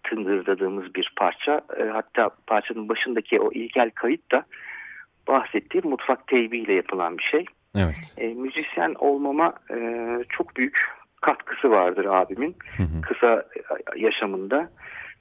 tıngırdadığımız 0.05 0.95
bir 0.95 1.13
parça. 1.17 1.61
E, 1.81 1.83
hatta 1.83 2.31
parçanın 2.47 2.89
başındaki 2.89 3.41
o 3.41 3.53
ilkel 3.53 3.91
kayıt 3.91 4.33
da 4.33 4.45
bahsettiğim 5.29 5.89
mutfak 5.89 6.27
teybiyle 6.27 6.73
yapılan 6.73 7.19
bir 7.19 7.23
şey. 7.23 7.45
Evet. 7.75 8.15
E, 8.19 8.27
müzisyen 8.29 8.95
olmama 8.99 9.55
e, 9.71 9.79
çok 10.29 10.57
büyük 10.57 10.79
katkısı 11.21 11.71
vardır 11.71 12.05
abimin 12.05 12.57
Hı 12.77 12.83
hı. 12.83 13.01
kısa 13.01 13.45
yaşamında. 13.97 14.71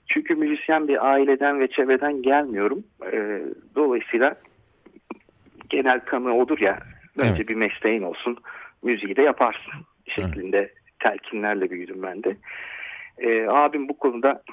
Çünkü 0.08 0.36
müzisyen 0.36 0.88
bir 0.88 1.10
aileden 1.12 1.60
ve 1.60 1.68
çevreden 1.68 2.22
gelmiyorum. 2.22 2.84
E, 3.12 3.42
dolayısıyla 3.76 4.36
genel 5.70 6.00
kanı 6.00 6.36
odur 6.36 6.60
ya 6.60 6.80
önce 7.18 7.36
Evet. 7.36 7.50
bir 7.50 7.56
mesleğin 7.56 8.02
olsun 8.02 8.38
müziği 8.84 9.16
de 9.16 9.22
yaparsın 9.22 9.74
şeklinde 10.08 10.74
telkinlerle 11.00 11.70
büyüdüm 11.72 12.04
ben 12.04 12.24
de. 12.24 12.38
E, 13.18 13.48
abim 13.48 13.90
bu 13.90 13.98
konuda 13.98 14.44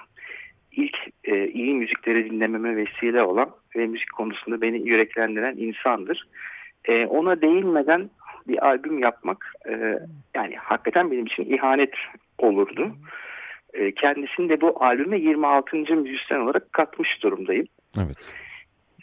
ilk 0.72 0.96
e, 1.24 1.48
iyi 1.48 1.74
müzikleri 1.74 2.30
dinlememe 2.30 2.76
vesile 2.76 3.22
olan 3.22 3.50
ve 3.76 3.86
müzik 3.86 4.12
konusunda 4.12 4.60
beni 4.60 4.88
yüreklendiren 4.88 5.56
insandır. 5.56 6.28
E, 6.84 7.06
ona 7.06 7.40
değinmeden 7.40 8.10
bir 8.48 8.66
albüm 8.66 8.98
yapmak 8.98 9.52
e, 9.68 9.98
yani 10.34 10.56
hakikaten 10.56 11.10
benim 11.10 11.26
için 11.26 11.54
ihanet 11.54 11.94
olurdu. 12.38 12.96
E, 13.74 13.92
kendisini 13.94 14.48
de 14.48 14.60
bu 14.60 14.84
albüme 14.84 15.18
26. 15.18 15.76
müzisyen 15.76 16.40
olarak 16.40 16.72
katmış 16.72 17.08
durumdayım. 17.22 17.66
Evet. 17.98 18.32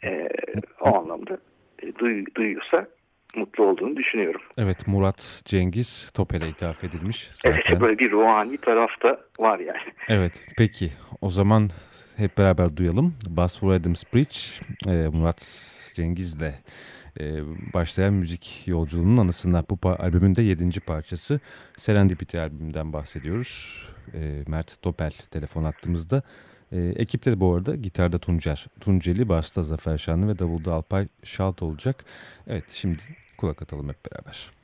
E, 0.04 0.30
o 0.82 0.98
anlamda 0.98 1.38
e, 1.84 1.88
duy- 1.88 2.36
duyuyorsa 2.36 2.88
mutlu 3.36 3.64
olduğunu 3.64 3.96
düşünüyorum. 3.96 4.42
Evet 4.58 4.88
Murat 4.88 5.42
Cengiz 5.46 6.12
Topel'e 6.12 6.48
ithaf 6.50 6.84
edilmiş 6.84 7.30
zaten. 7.34 7.62
Evet 7.70 7.82
böyle 7.82 8.00
bir 8.00 8.12
ruhani 8.12 8.58
tarafta 8.58 9.20
var 9.40 9.60
yani. 9.60 9.94
Evet 10.10 10.46
peki 10.58 10.90
o 11.22 11.30
zaman 11.30 11.70
hep 12.18 12.38
beraber 12.38 12.78
duyalım. 12.78 13.16
For 13.60 13.74
Adams 13.74 14.04
Bridge 14.14 14.40
Murat 15.18 15.40
Cengiz'le 15.96 16.52
e, 17.20 17.44
başlayan 17.74 18.14
müzik 18.14 18.64
yolculuğunun 18.66 19.18
anısında 19.18 19.66
bu 19.70 19.90
albümün 19.90 20.36
de 20.36 20.42
yedinci 20.42 20.80
parçası 20.80 21.40
Serendipity 21.78 22.40
albümünden 22.40 22.94
bahsediyoruz. 22.94 23.84
E, 24.14 24.44
Mert 24.48 24.82
Topel 24.82 25.12
telefon 25.32 25.64
attığımızda. 25.64 26.22
E, 26.72 26.80
ekipte 26.80 27.32
de 27.32 27.40
bu 27.40 27.56
arada 27.56 27.76
gitarda 27.76 28.18
Tuncer, 28.18 28.68
Tunceli, 28.80 29.30
basta 29.30 29.64
Zafer 29.64 29.98
Şanlı 29.98 30.28
ve 30.28 30.40
davulda 30.40 30.74
Alpay 30.74 31.08
Şalt 31.24 31.62
olacak. 31.62 32.06
Evet 32.48 32.70
şimdi 32.70 33.02
kulak 33.38 33.62
atalım 33.62 33.90
hep 33.90 34.12
beraber. 34.12 34.63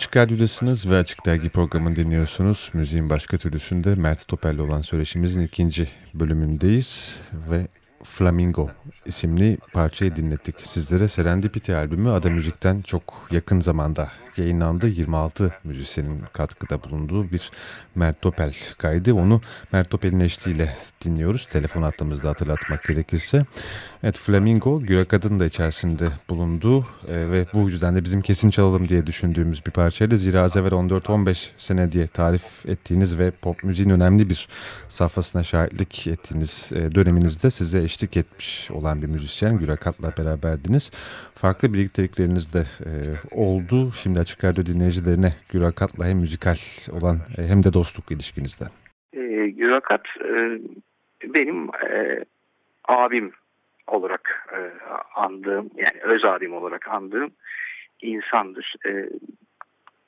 Açık 0.00 0.16
Radyo'dasınız 0.16 0.90
ve 0.90 0.96
Açık 0.96 1.26
Dergi 1.26 1.48
programını 1.48 1.96
dinliyorsunuz. 1.96 2.70
Müziğin 2.72 3.10
başka 3.10 3.38
türlüsünde 3.38 3.94
Mert 3.94 4.28
Topel'le 4.28 4.58
olan 4.58 4.80
söyleşimizin 4.80 5.42
ikinci 5.42 5.88
bölümündeyiz 6.14 7.16
ve 7.50 7.68
Flamingo 8.04 8.70
isimli 9.06 9.58
parçayı 9.72 10.16
dinlettik 10.16 10.54
sizlere. 10.60 11.08
Serendipity 11.08 11.74
albümü 11.74 12.10
Ada 12.10 12.30
Müzik'ten 12.30 12.82
çok 12.82 13.02
yakın 13.30 13.60
zamanda 13.60 14.08
yayınlandı. 14.36 14.88
26 14.88 15.54
müzisyenin 15.64 16.22
katkıda 16.32 16.84
bulunduğu 16.84 17.30
bir 17.30 17.50
Mert 17.94 18.22
Topel 18.22 18.54
kaydı. 18.78 19.14
Onu 19.14 19.40
Mert 19.72 19.90
Topel'in 19.90 20.20
eşliğiyle 20.20 20.76
dinliyoruz. 21.04 21.46
Telefon 21.46 21.82
attığımızda 21.82 22.28
hatırlatmak 22.28 22.84
gerekirse. 22.84 23.44
Evet 24.02 24.18
Flamingo 24.18 24.80
Gürakad'ın 24.80 25.38
da 25.38 25.46
içerisinde 25.46 26.08
bulunduğu 26.28 26.80
e, 26.80 27.30
ve 27.30 27.46
bu 27.54 27.70
yüzden 27.70 27.96
de 27.96 28.04
bizim 28.04 28.20
kesin 28.20 28.50
çalalım 28.50 28.88
diye 28.88 29.06
düşündüğümüz 29.06 29.66
bir 29.66 29.70
parçaydı. 29.70 30.16
Zira 30.16 30.42
az 30.42 30.56
evvel 30.56 30.72
14-15 30.72 31.48
sene 31.58 31.92
diye 31.92 32.06
tarif 32.06 32.66
ettiğiniz 32.66 33.18
ve 33.18 33.30
pop 33.30 33.64
müziğin 33.64 33.90
önemli 33.90 34.30
bir 34.30 34.48
safhasına 34.88 35.42
şahitlik 35.42 36.06
ettiğiniz 36.06 36.70
e, 36.74 36.94
döneminizde 36.94 37.50
size 37.50 37.89
eşlik 37.90 38.16
etmiş 38.16 38.70
olan 38.70 39.02
bir 39.02 39.06
müzisyen 39.06 39.58
Gürakat'la 39.58 40.08
beraberdiniz. 40.18 40.90
Farklı 41.34 41.72
birliktelikleriniz 41.72 42.54
de 42.54 42.62
e, 42.88 42.90
oldu. 43.30 43.92
Şimdi 44.02 44.20
Açık 44.20 44.44
Radyo 44.44 44.66
dinleyicilerine 44.66 45.32
Gürakat'la 45.52 46.06
hem 46.06 46.18
müzikal 46.18 46.58
olan 46.96 47.16
e, 47.38 47.42
hem 47.42 47.62
de 47.64 47.72
dostluk 47.72 48.10
ilişkinizde. 48.10 48.64
E, 49.12 49.48
Gürakat 49.48 50.06
e, 50.24 50.58
benim 51.34 51.68
e, 51.90 52.24
abim 52.84 53.32
olarak 53.86 54.48
e, 54.52 54.58
andığım 55.20 55.70
yani 55.76 55.98
öz 56.02 56.24
abim 56.24 56.54
olarak 56.54 56.88
andığım 56.88 57.30
insandır. 58.02 58.74
E, 58.86 58.90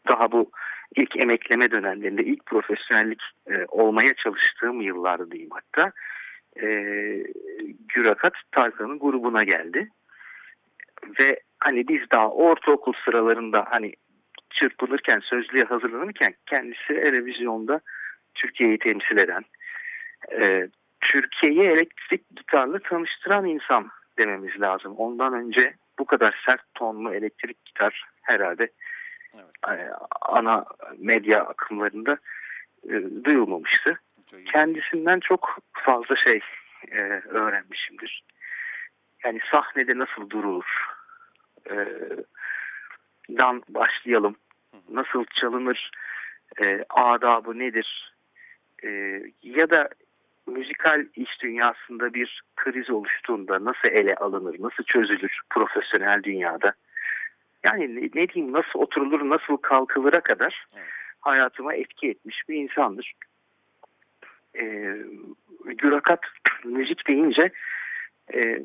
daha 0.09 0.33
bu 0.33 0.51
ilk 0.97 1.17
emekleme 1.17 1.71
dönemlerinde 1.71 2.25
ilk 2.25 2.47
profesyonellik 2.47 3.23
e, 3.51 3.67
olmaya 3.69 4.15
çalıştığım 4.15 4.81
yıllarda 4.81 5.31
diyeyim 5.31 5.51
hatta 5.53 5.93
e, 6.63 6.67
Gürakat 7.89 8.33
Tarkan'ın 8.53 8.99
grubuna 8.99 9.45
geldi. 9.45 9.89
Ve 11.19 11.41
hani 11.61 11.89
biz 11.89 12.11
daha 12.11 12.31
ortaokul 12.31 12.93
sıralarında 13.05 13.65
hani 13.71 13.93
çırpınırken, 14.51 15.21
sözlüğe 15.21 15.65
hazırlanırken 15.65 16.35
kendisi 16.47 16.87
televizyonda 16.87 17.81
Türkiye'yi 18.35 18.79
temsil 18.79 19.17
eden, 19.17 19.45
e, 20.33 20.69
Türkiye'yi 21.01 21.63
elektrik 21.63 22.37
gitarla 22.37 22.79
tanıştıran 22.79 23.47
insan 23.47 23.91
dememiz 24.19 24.61
lazım. 24.61 24.95
Ondan 24.97 25.35
önce 25.35 25.75
bu 25.99 26.05
kadar 26.05 26.43
sert 26.47 26.75
tonlu 26.75 27.15
elektrik 27.15 27.65
gitar 27.65 28.05
herhalde 28.23 28.69
evet. 29.35 29.81
e, 29.81 29.91
ana 30.21 30.65
medya 30.99 31.45
akımlarında 31.45 32.17
e, 32.89 33.25
duyulmamıştı. 33.25 33.99
Kendisinden 34.53 35.21
çok 35.21 35.59
fazla 35.73 36.17
şey 36.17 36.41
e, 36.91 36.99
öğrenmişimdir. 37.29 38.25
Yani 39.25 39.41
sahnede 39.51 39.99
nasıl 39.99 40.31
durulur? 40.31 40.87
E, 41.71 41.75
dan 43.31 43.63
başlayalım. 43.69 44.37
Nasıl 44.91 45.25
çalınır? 45.41 45.91
E, 46.61 46.85
adabı 46.91 47.59
nedir? 47.59 48.15
E, 48.85 49.23
ya 49.43 49.71
da 49.71 49.89
müzikal 50.47 51.07
iş 51.17 51.43
dünyasında 51.43 52.15
bir 52.15 52.43
kriz 52.57 52.91
oluştuğunda 52.91 53.65
nasıl 53.65 53.89
ele 53.89 54.15
alınır, 54.15 54.57
nasıl 54.61 54.85
çözülür 54.85 55.41
profesyonel 55.51 56.23
dünyada? 56.23 56.73
Yani 57.65 57.97
ne, 57.97 58.21
ne 58.21 58.29
diyeyim 58.29 58.53
nasıl 58.53 58.79
oturulur, 58.79 59.29
nasıl 59.29 59.57
kalkılır'a 59.57 60.21
kadar 60.21 60.67
hayatıma 61.21 61.75
etki 61.75 62.09
etmiş 62.09 62.49
bir 62.49 62.55
insandır. 62.55 63.15
E, 64.59 64.97
Gürakat 65.65 66.21
müzik 66.65 67.09
deyince 67.09 67.51
e, 68.35 68.59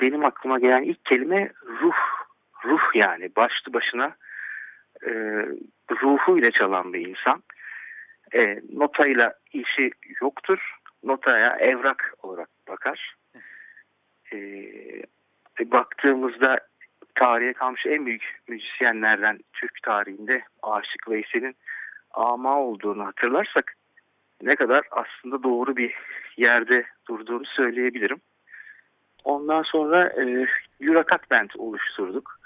benim 0.00 0.24
aklıma 0.24 0.58
gelen 0.58 0.82
ilk 0.82 1.04
kelime 1.04 1.52
ruh. 1.80 2.18
Ruh 2.64 2.94
yani 2.94 3.30
başlı 3.36 3.72
başına 3.72 4.16
e, 5.06 5.10
ruhuyla 6.02 6.50
çalan 6.50 6.92
bir 6.92 7.06
insan. 7.08 7.42
E, 8.34 8.60
notayla 8.72 9.34
işi 9.52 9.90
yoktur. 10.20 10.76
Notaya 11.04 11.56
evrak 11.56 12.14
olarak 12.22 12.48
bakar. 12.68 13.14
E, 14.32 14.38
baktığımızda 15.60 16.60
tarihe 17.14 17.52
kalmış 17.52 17.86
en 17.86 18.06
büyük 18.06 18.40
müzisyenlerden 18.48 19.38
Türk 19.52 19.82
tarihinde 19.82 20.42
Aşık 20.62 21.08
Veysel'in 21.08 21.56
ama 22.10 22.60
olduğunu 22.60 23.06
hatırlarsak 23.06 23.74
ne 24.42 24.56
kadar 24.56 24.82
aslında 24.90 25.42
doğru 25.42 25.76
bir 25.76 25.94
yerde 26.36 26.84
durduğunu 27.08 27.44
söyleyebilirim. 27.44 28.20
Ondan 29.24 29.62
sonra 29.62 30.06
e, 30.22 30.46
Yurakat 30.80 31.30
Band 31.30 31.50
oluşturduk. 31.58 32.38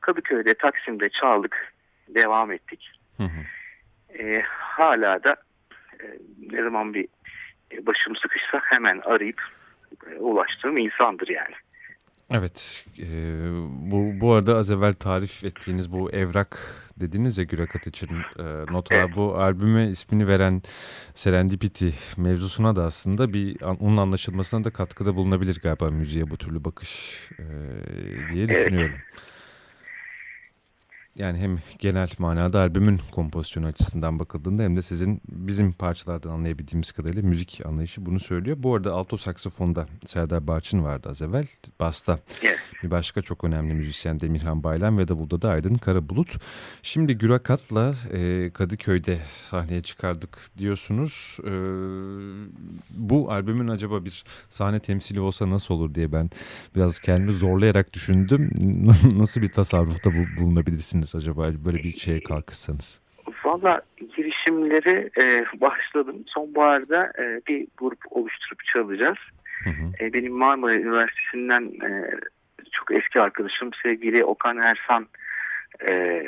Kadıköy'de, 0.00 0.54
Taksim'de 0.54 1.08
çaldık, 1.08 1.74
devam 2.08 2.52
ettik. 2.52 2.90
Hı 3.16 3.22
hı. 3.22 3.42
E, 4.18 4.42
hala 4.48 5.24
da 5.24 5.36
e, 6.00 6.04
ne 6.52 6.62
zaman 6.62 6.94
bir 6.94 7.08
başım 7.80 8.16
sıkışsa 8.16 8.60
hemen 8.64 8.98
arayıp 9.04 9.42
e, 10.10 10.14
ulaştığım 10.14 10.76
insandır 10.76 11.28
yani. 11.28 11.54
Evet, 12.30 12.86
e, 12.98 13.06
bu, 13.90 14.20
bu 14.20 14.32
arada 14.32 14.56
az 14.56 14.70
evvel 14.70 14.94
tarif 14.94 15.44
ettiğiniz 15.44 15.92
bu 15.92 16.10
evrak 16.10 16.58
dediniz 17.02 17.38
ya 17.38 17.44
Gürakat 17.44 17.86
için 17.86 18.08
e, 18.38 18.42
nota 18.72 18.94
evet. 18.94 19.16
bu 19.16 19.36
albüme 19.36 19.90
ismini 19.90 20.28
veren 20.28 20.62
Serendipity 21.14 21.88
mevzusuna 22.16 22.76
da 22.76 22.84
aslında 22.84 23.32
bir 23.32 23.62
onun 23.62 23.96
anlaşılmasına 23.96 24.64
da 24.64 24.70
katkıda 24.70 25.16
bulunabilir 25.16 25.60
galiba 25.62 25.90
müziğe 25.90 26.30
bu 26.30 26.36
türlü 26.36 26.64
bakış 26.64 27.20
e, 27.38 27.44
diye 28.32 28.48
düşünüyorum. 28.48 28.94
Evet 28.94 29.31
yani 31.16 31.38
hem 31.38 31.58
genel 31.78 32.08
manada 32.18 32.60
albümün 32.60 33.00
kompozisyonu 33.10 33.66
açısından 33.66 34.18
bakıldığında 34.18 34.62
hem 34.62 34.76
de 34.76 34.82
sizin 34.82 35.20
bizim 35.28 35.72
parçalardan 35.72 36.30
anlayabildiğimiz 36.30 36.92
kadarıyla 36.92 37.22
müzik 37.22 37.66
anlayışı 37.66 38.06
bunu 38.06 38.20
söylüyor. 38.20 38.56
Bu 38.60 38.74
arada 38.74 38.92
alto 38.92 39.16
saksafonda 39.16 39.86
Serdar 40.06 40.46
Barçın 40.46 40.84
vardı 40.84 41.08
az 41.08 41.22
evvel. 41.22 41.46
Basta 41.80 42.18
bir 42.82 42.90
başka 42.90 43.22
çok 43.22 43.44
önemli 43.44 43.74
müzisyen 43.74 44.20
Demirhan 44.20 44.64
Baylan 44.64 44.98
ve 44.98 45.08
davulda 45.08 45.42
da 45.42 45.50
Aydın 45.50 45.74
Karabulut. 45.74 46.36
Şimdi 46.82 47.18
Gürakat'la 47.18 47.94
e, 48.12 48.50
Kadıköy'de 48.50 49.18
sahneye 49.50 49.82
çıkardık 49.82 50.38
diyorsunuz. 50.58 51.38
E, 51.44 51.52
bu 52.90 53.32
albümün 53.32 53.68
acaba 53.68 54.04
bir 54.04 54.24
sahne 54.48 54.80
temsili 54.80 55.20
olsa 55.20 55.50
nasıl 55.50 55.74
olur 55.74 55.94
diye 55.94 56.12
ben 56.12 56.30
biraz 56.76 57.00
kendimi 57.00 57.32
zorlayarak 57.32 57.92
düşündüm. 57.92 58.50
nasıl 59.18 59.42
bir 59.42 59.48
tasarrufta 59.48 60.10
bulunabilirsiniz? 60.38 61.01
Misiniz 61.02 61.22
acaba 61.22 61.42
böyle 61.66 61.78
bir 61.78 61.90
şeye 61.90 62.20
kalkışsanız? 62.20 63.02
Valla 63.44 63.82
girişimleri 64.16 65.10
e, 65.18 65.44
başladım. 65.60 66.24
Sonbaharda 66.26 67.12
e, 67.18 67.40
bir 67.48 67.66
grup 67.78 67.98
oluşturup 68.10 68.64
çalacağız. 68.64 69.18
Hı 69.64 69.70
hı. 69.70 70.04
E, 70.04 70.12
benim 70.12 70.32
Marmara 70.32 70.74
Üniversitesi'nden 70.74 71.62
e, 71.62 72.10
çok 72.72 72.90
eski 72.90 73.20
arkadaşım 73.20 73.70
sevgili 73.82 74.24
Okan 74.24 74.58
Ersan 74.58 75.06
e, 75.86 76.24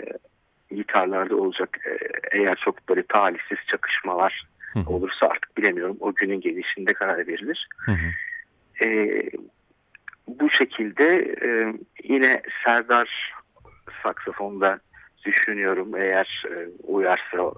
gitarlarda 0.70 1.36
olacak. 1.36 1.78
E, 1.86 1.98
eğer 2.38 2.56
çok 2.64 2.88
böyle 2.88 3.02
talihsiz 3.02 3.58
çakışmalar 3.66 4.46
hı 4.72 4.78
hı. 4.78 4.90
olursa 4.90 5.26
artık 5.26 5.56
bilemiyorum. 5.56 5.96
O 6.00 6.14
günün 6.14 6.40
gelişinde 6.40 6.92
karar 6.92 7.26
verilir. 7.26 7.68
Hı 7.78 7.92
hı. 7.92 8.84
E, 8.84 9.20
bu 10.28 10.50
şekilde 10.50 11.34
e, 11.42 11.74
yine 12.04 12.42
Serdar 12.64 13.34
saksafonda 14.02 14.80
düşünüyorum 15.24 15.96
eğer 15.96 16.44
e, 16.50 16.68
uyarsa. 16.86 17.52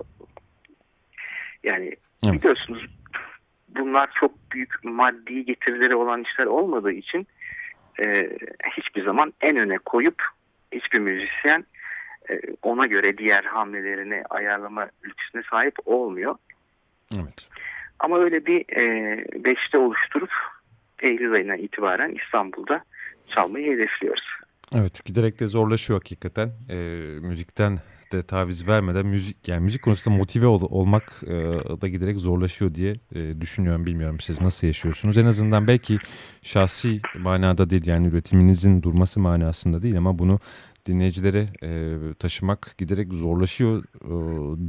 Yani 1.64 1.96
evet. 2.26 2.34
biliyorsunuz 2.34 2.86
bunlar 3.68 4.10
çok 4.20 4.32
büyük 4.52 4.84
maddi 4.84 5.44
getirileri 5.44 5.94
olan 5.94 6.22
işler 6.22 6.46
olmadığı 6.46 6.92
için 6.92 7.26
e, 8.00 8.30
hiçbir 8.76 9.04
zaman 9.04 9.32
en 9.40 9.56
öne 9.56 9.78
koyup 9.78 10.22
hiçbir 10.72 10.98
müzisyen 10.98 11.64
e, 12.30 12.40
ona 12.62 12.86
göre 12.86 13.18
diğer 13.18 13.44
hamlelerini 13.44 14.22
ayarlama 14.30 14.88
lüksüne 15.04 15.42
sahip 15.50 15.74
olmuyor. 15.84 16.34
Evet. 17.16 17.48
Ama 17.98 18.18
öyle 18.18 18.46
bir 18.46 18.76
e, 18.76 19.24
beşte 19.44 19.78
oluşturup 19.78 20.30
Eylül 21.02 21.32
ayına 21.32 21.56
itibaren 21.56 22.10
İstanbul'da 22.24 22.84
çalmayı 23.26 23.72
hedefliyoruz. 23.72 24.45
Evet 24.74 25.04
giderek 25.04 25.40
de 25.40 25.46
zorlaşıyor 25.46 26.00
hakikaten. 26.00 26.52
E, 26.68 26.76
müzikten 27.20 27.78
de 28.12 28.22
taviz 28.22 28.68
vermeden 28.68 29.06
müzik 29.06 29.48
yani 29.48 29.60
müzik 29.60 29.82
konusunda 29.82 30.16
motive 30.16 30.46
ol, 30.46 30.62
olmak 30.62 31.22
e, 31.26 31.34
da 31.80 31.88
giderek 31.88 32.20
zorlaşıyor 32.20 32.74
diye 32.74 32.94
e, 33.14 33.40
düşünüyorum. 33.40 33.86
Bilmiyorum 33.86 34.20
siz 34.20 34.40
nasıl 34.40 34.66
yaşıyorsunuz. 34.66 35.18
En 35.18 35.26
azından 35.26 35.68
belki 35.68 35.98
şahsi 36.42 37.00
manada 37.18 37.70
değil 37.70 37.86
yani 37.86 38.06
üretiminizin 38.06 38.82
durması 38.82 39.20
manasında 39.20 39.82
değil 39.82 39.98
ama 39.98 40.18
bunu 40.18 40.40
dinleyicilere 40.86 41.48
e, 41.62 41.98
taşımak 42.14 42.74
giderek 42.78 43.12
zorlaşıyor 43.12 43.84
e, 43.84 44.10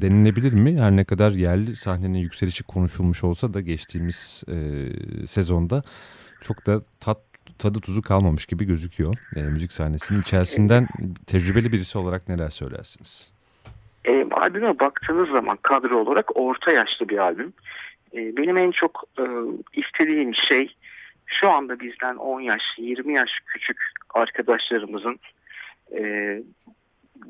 denilebilir 0.01 0.53
mi? 0.53 0.79
Her 0.79 0.95
ne 0.95 1.03
kadar 1.03 1.31
yerli 1.31 1.75
sahnenin 1.75 2.17
yükselişi 2.17 2.63
konuşulmuş 2.63 3.23
olsa 3.23 3.53
da 3.53 3.61
geçtiğimiz 3.61 4.43
e, 4.51 4.87
sezonda 5.27 5.83
çok 6.41 6.65
da 6.65 6.81
tat 6.99 7.26
tadı 7.59 7.79
tuzu 7.79 8.01
kalmamış 8.01 8.45
gibi 8.45 8.65
gözüküyor. 8.65 9.15
E, 9.35 9.41
müzik 9.41 9.73
sahnesinin 9.73 10.21
içerisinden 10.21 10.87
tecrübeli 11.27 11.71
birisi 11.71 11.97
olarak 11.97 12.29
neler 12.29 12.49
söylersiniz? 12.49 13.31
E, 14.05 14.27
albüme 14.31 14.79
baktığınız 14.79 15.29
zaman 15.29 15.57
kadro 15.61 15.97
olarak 15.97 16.37
orta 16.37 16.71
yaşlı 16.71 17.09
bir 17.09 17.17
albüm. 17.17 17.53
E, 18.13 18.37
benim 18.37 18.57
en 18.57 18.71
çok 18.71 19.03
e, 19.19 19.23
istediğim 19.73 20.35
şey 20.35 20.75
şu 21.25 21.49
anda 21.49 21.79
bizden 21.79 22.15
10 22.15 22.41
yaş, 22.41 22.61
20 22.77 23.13
yaş 23.13 23.29
küçük 23.45 23.77
arkadaşlarımızın 24.13 25.19
e, 25.95 26.01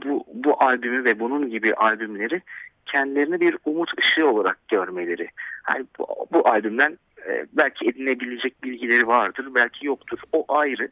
bu, 0.06 0.26
bu 0.34 0.64
albümü 0.64 1.04
ve 1.04 1.20
bunun 1.20 1.50
gibi 1.50 1.74
albümleri 1.74 2.42
kendilerini 2.86 3.40
bir 3.40 3.58
umut 3.66 3.92
ışığı 4.00 4.28
olarak 4.28 4.68
görmeleri. 4.68 5.28
Yani 5.70 5.86
bu, 6.00 6.08
bu 6.34 6.48
albümden 6.48 6.98
e, 7.28 7.46
belki 7.54 7.86
edinebilecek 7.90 8.64
bilgileri 8.64 9.08
vardır, 9.08 9.48
belki 9.56 9.86
yoktur. 9.86 10.20
O 10.32 10.46
ayrı. 10.48 10.90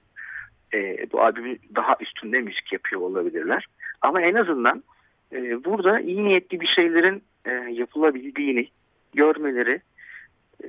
E, 0.73 1.11
bu 1.11 1.21
albümün 1.21 1.59
daha 1.75 1.95
üstünde 1.99 2.41
müzik 2.41 2.73
yapıyor 2.73 3.01
olabilirler. 3.01 3.65
Ama 4.01 4.21
en 4.21 4.33
azından 4.33 4.83
e, 5.31 5.63
burada 5.63 5.99
iyi 5.99 6.25
niyetli 6.25 6.61
bir 6.61 6.67
şeylerin 6.67 7.23
e, 7.45 7.51
yapılabildiğini 7.51 8.67
görmeleri, 9.13 9.81
e, 10.63 10.65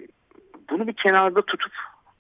bunu 0.71 0.87
bir 0.87 0.93
kenarda 0.93 1.43
tutup 1.43 1.73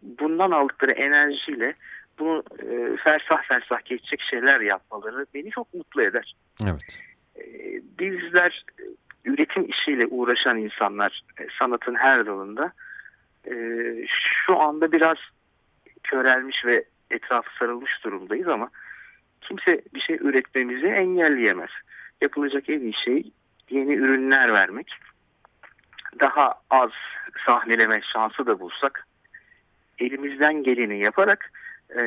bundan 0.02 0.50
aldıkları 0.50 0.92
enerjiyle 0.92 1.74
bunu 2.18 2.42
e, 2.58 2.96
fersah 2.96 3.42
fersah 3.42 3.84
geçecek 3.84 4.20
şeyler 4.30 4.60
yapmaları 4.60 5.26
beni 5.34 5.50
çok 5.50 5.74
mutlu 5.74 6.02
eder. 6.02 6.34
Evet. 6.64 7.00
E, 7.36 7.44
bizler 7.98 8.64
e, 8.80 8.82
üretim 9.24 9.68
işiyle 9.68 10.06
uğraşan 10.06 10.58
insanlar 10.58 11.22
e, 11.40 11.46
sanatın 11.58 11.94
her 11.94 12.26
dalında 12.26 12.72
e, 13.50 13.54
şu 14.46 14.58
anda 14.60 14.92
biraz 14.92 15.16
körelmiş 16.02 16.64
ve 16.64 16.84
etrafı 17.10 17.56
sarılmış 17.58 18.04
durumdayız 18.04 18.48
ama 18.48 18.70
kimse 19.40 19.82
bir 19.94 20.00
şey 20.00 20.16
üretmemizi 20.20 20.86
engelleyemez. 20.86 21.70
Yapılacak 22.20 22.68
en 22.68 22.80
iyi 22.80 22.94
şey 22.94 23.30
yeni 23.70 23.94
ürünler 23.94 24.52
vermek. 24.52 24.92
Daha 26.20 26.54
az 26.70 26.90
sahneleme 27.46 28.00
şansı 28.12 28.46
da 28.46 28.60
bulsak 28.60 29.06
elimizden 29.98 30.62
geleni 30.62 30.98
yaparak 30.98 31.52
e, 31.90 32.00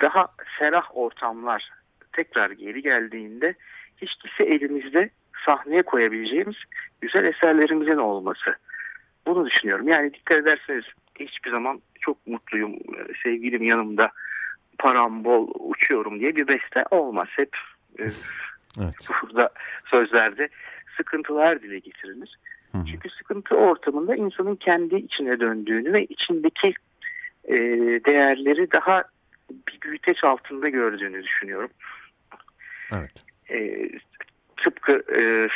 daha 0.00 0.28
ferah 0.58 0.96
ortamlar 0.96 1.70
tekrar 2.12 2.50
geri 2.50 2.82
geldiğinde 2.82 3.54
hiç 3.96 4.10
değilse 4.24 4.54
elimizde 4.54 5.10
sahneye 5.46 5.82
koyabileceğimiz 5.82 6.56
güzel 7.00 7.24
eserlerimizin 7.24 7.96
olması. 7.96 8.56
Bunu 9.26 9.46
düşünüyorum. 9.46 9.88
Yani 9.88 10.14
dikkat 10.14 10.38
ederseniz 10.38 10.84
hiçbir 11.20 11.50
zaman 11.50 11.80
çok 12.00 12.26
mutluyum, 12.26 12.76
sevgilim 13.22 13.62
yanımda, 13.62 14.10
param 14.78 15.24
bol, 15.24 15.48
uçuyorum 15.58 16.20
diye 16.20 16.36
bir 16.36 16.48
beste 16.48 16.84
olmaz. 16.90 17.28
Hep 17.30 17.56
e, 17.98 18.02
evet. 18.80 19.08
burada 19.22 19.50
sözlerde 19.90 20.48
sıkıntılar 20.96 21.62
dile 21.62 21.78
getirilir. 21.78 22.38
Hı 22.72 22.78
hı. 22.78 22.84
Çünkü 22.90 23.08
sıkıntı 23.10 23.54
ortamında 23.54 24.16
insanın 24.16 24.56
kendi 24.56 24.96
içine 24.96 25.40
döndüğünü 25.40 25.92
ve 25.92 26.04
içindeki 26.04 26.74
e, 27.44 27.54
değerleri 28.04 28.72
daha 28.72 29.04
bir 29.68 29.80
büyüteç 29.80 30.24
altında 30.24 30.68
gördüğünü 30.68 31.22
düşünüyorum. 31.22 31.70
Evet. 32.92 33.12
E, 33.50 33.88
tıpkı 34.56 34.92
e, 34.92 35.48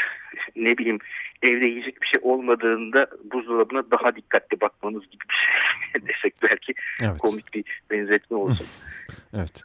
ne 0.56 0.78
bileyim 0.78 0.98
evde 1.42 1.66
yiyecek 1.66 2.02
bir 2.02 2.06
şey 2.06 2.20
olmadığında 2.22 3.06
buzdolabına 3.32 3.90
daha 3.90 4.16
dikkatli 4.16 4.60
bakmanız 4.60 5.02
gibi 5.02 5.24
bir 5.30 5.34
şey 5.34 6.08
desek 6.08 6.34
belki 6.42 6.74
evet. 7.02 7.18
komik 7.18 7.54
bir 7.54 7.64
benzetme 7.90 8.36
olsun. 8.36 8.66
evet. 9.34 9.62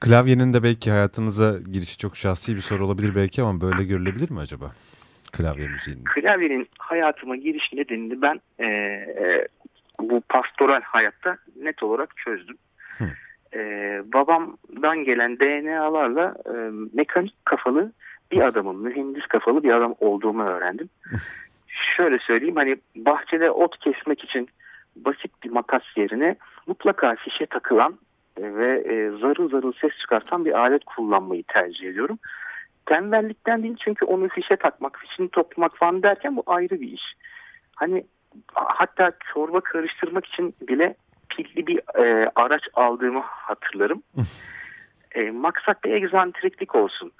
Klavyenin 0.00 0.54
de 0.54 0.62
belki 0.62 0.90
hayatınıza 0.90 1.58
girişi 1.72 1.98
çok 1.98 2.16
şahsi 2.16 2.56
bir 2.56 2.60
soru 2.60 2.86
olabilir 2.86 3.14
belki 3.14 3.42
ama 3.42 3.60
böyle 3.60 3.84
görülebilir 3.84 4.30
mi 4.30 4.40
acaba? 4.40 4.72
Klavye 5.32 5.68
müziğinin. 5.68 6.04
Klavyenin 6.04 6.68
hayatıma 6.78 7.36
giriş 7.36 7.72
nedenini 7.72 8.22
ben 8.22 8.40
e, 8.58 8.66
e, 8.66 9.48
bu 10.00 10.20
pastoral 10.28 10.80
hayatta 10.82 11.38
net 11.56 11.82
olarak 11.82 12.16
çözdüm. 12.16 12.56
Hı. 12.98 13.04
Ee, 13.54 14.02
babamdan 14.12 15.04
gelen 15.04 15.38
DNA'larla 15.38 16.34
e, 16.46 16.54
mekanik 16.92 17.46
kafalı 17.46 17.92
bir 18.30 18.40
adamın, 18.40 18.76
mühendis 18.76 19.26
kafalı 19.26 19.62
bir 19.62 19.72
adam 19.72 19.94
olduğumu 20.00 20.42
öğrendim. 20.42 20.88
Şöyle 21.96 22.18
söyleyeyim 22.18 22.56
hani 22.56 22.76
bahçede 22.96 23.50
ot 23.50 23.78
kesmek 23.78 24.24
için 24.24 24.48
basit 24.96 25.42
bir 25.44 25.50
makas 25.50 25.82
yerine 25.96 26.36
mutlaka 26.66 27.14
fişe 27.14 27.46
takılan 27.46 27.98
ve 28.38 28.78
e, 28.80 29.18
zarıl 29.18 29.50
zarıl 29.50 29.72
ses 29.72 29.90
çıkartan 30.00 30.44
bir 30.44 30.52
alet 30.52 30.84
kullanmayı 30.84 31.42
tercih 31.42 31.88
ediyorum. 31.88 32.18
Tembellikten 32.86 33.62
değil 33.62 33.76
çünkü 33.84 34.04
onu 34.04 34.28
fişe 34.28 34.56
takmak, 34.56 34.98
fişini 34.98 35.28
toplamak 35.28 35.76
falan 35.76 36.02
derken 36.02 36.36
bu 36.36 36.42
ayrı 36.46 36.80
bir 36.80 36.92
iş. 36.92 37.14
Hani 37.76 38.04
hatta 38.54 39.12
çorba 39.34 39.60
karıştırmak 39.60 40.26
için 40.26 40.54
bile 40.68 40.94
pilli 41.28 41.66
bir 41.66 41.98
e, 42.04 42.30
araç 42.34 42.62
aldığımı 42.74 43.20
hatırlarım. 43.20 44.02
e, 45.14 45.30
maksat 45.30 45.84
bir 45.84 45.90
egzantriklik 45.90 46.74
olsun. 46.74 47.12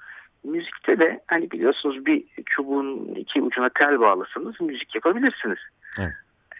Müzikte 0.43 0.99
de 0.99 1.19
hani 1.27 1.51
biliyorsunuz 1.51 2.05
bir 2.05 2.23
çubuğun 2.45 3.15
iki 3.15 3.41
ucuna 3.41 3.69
tel 3.69 3.99
bağlasanız 3.99 4.61
müzik 4.61 4.95
yapabilirsiniz. 4.95 5.59
Evet. 5.99 6.11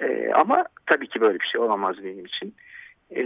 E, 0.01 0.31
ama 0.33 0.65
tabii 0.85 1.07
ki 1.07 1.21
böyle 1.21 1.39
bir 1.39 1.45
şey 1.45 1.61
olamaz 1.61 1.95
benim 2.03 2.25
için. 2.25 2.55
E, 3.15 3.23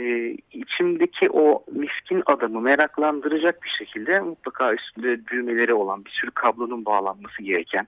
içimdeki 0.51 1.29
o 1.29 1.63
miskin 1.71 2.23
adamı 2.25 2.61
meraklandıracak 2.61 3.63
bir 3.63 3.69
şekilde 3.69 4.19
mutlaka 4.19 4.73
üstünde 4.73 5.27
düğmeleri 5.27 5.73
olan 5.73 6.05
bir 6.05 6.11
sürü 6.11 6.31
kablonun 6.31 6.85
bağlanması 6.85 7.43
gereken 7.43 7.87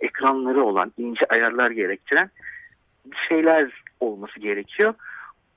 ekranları 0.00 0.64
olan 0.64 0.92
ince 0.98 1.26
ayarlar 1.28 1.70
gerektiren 1.70 2.30
bir 3.06 3.16
şeyler 3.28 3.82
olması 4.00 4.40
gerekiyor. 4.40 4.94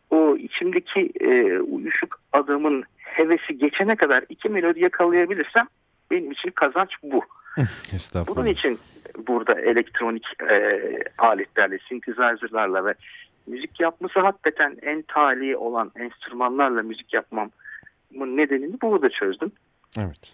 O 0.09 0.37
içimdeki 0.37 1.11
e, 1.19 1.59
uyuşuk 1.59 2.19
adamın 2.33 2.83
hevesi 2.97 3.57
geçene 3.57 3.95
kadar 3.95 4.23
iki 4.29 4.49
melodi 4.49 4.79
yakalayabilirsem 4.79 5.67
benim 6.11 6.31
için 6.31 6.51
kazanç 6.51 6.89
bu. 7.03 7.21
Bunun 8.35 8.47
için 8.47 8.79
burada 9.27 9.61
elektronik 9.61 10.23
e, 10.49 10.77
aletlerle, 11.17 11.79
synthesizer'larla 11.89 12.85
ve 12.85 12.93
müzik 13.47 13.79
yapması 13.79 14.19
hakikaten 14.19 14.77
en 14.81 15.01
tali 15.01 15.57
olan 15.57 15.91
enstrümanlarla 15.95 16.83
müzik 16.83 17.13
yapmamın 17.13 17.51
nedenini 18.11 18.81
burada 18.81 19.09
çözdüm. 19.09 19.51
Evet. 19.97 20.33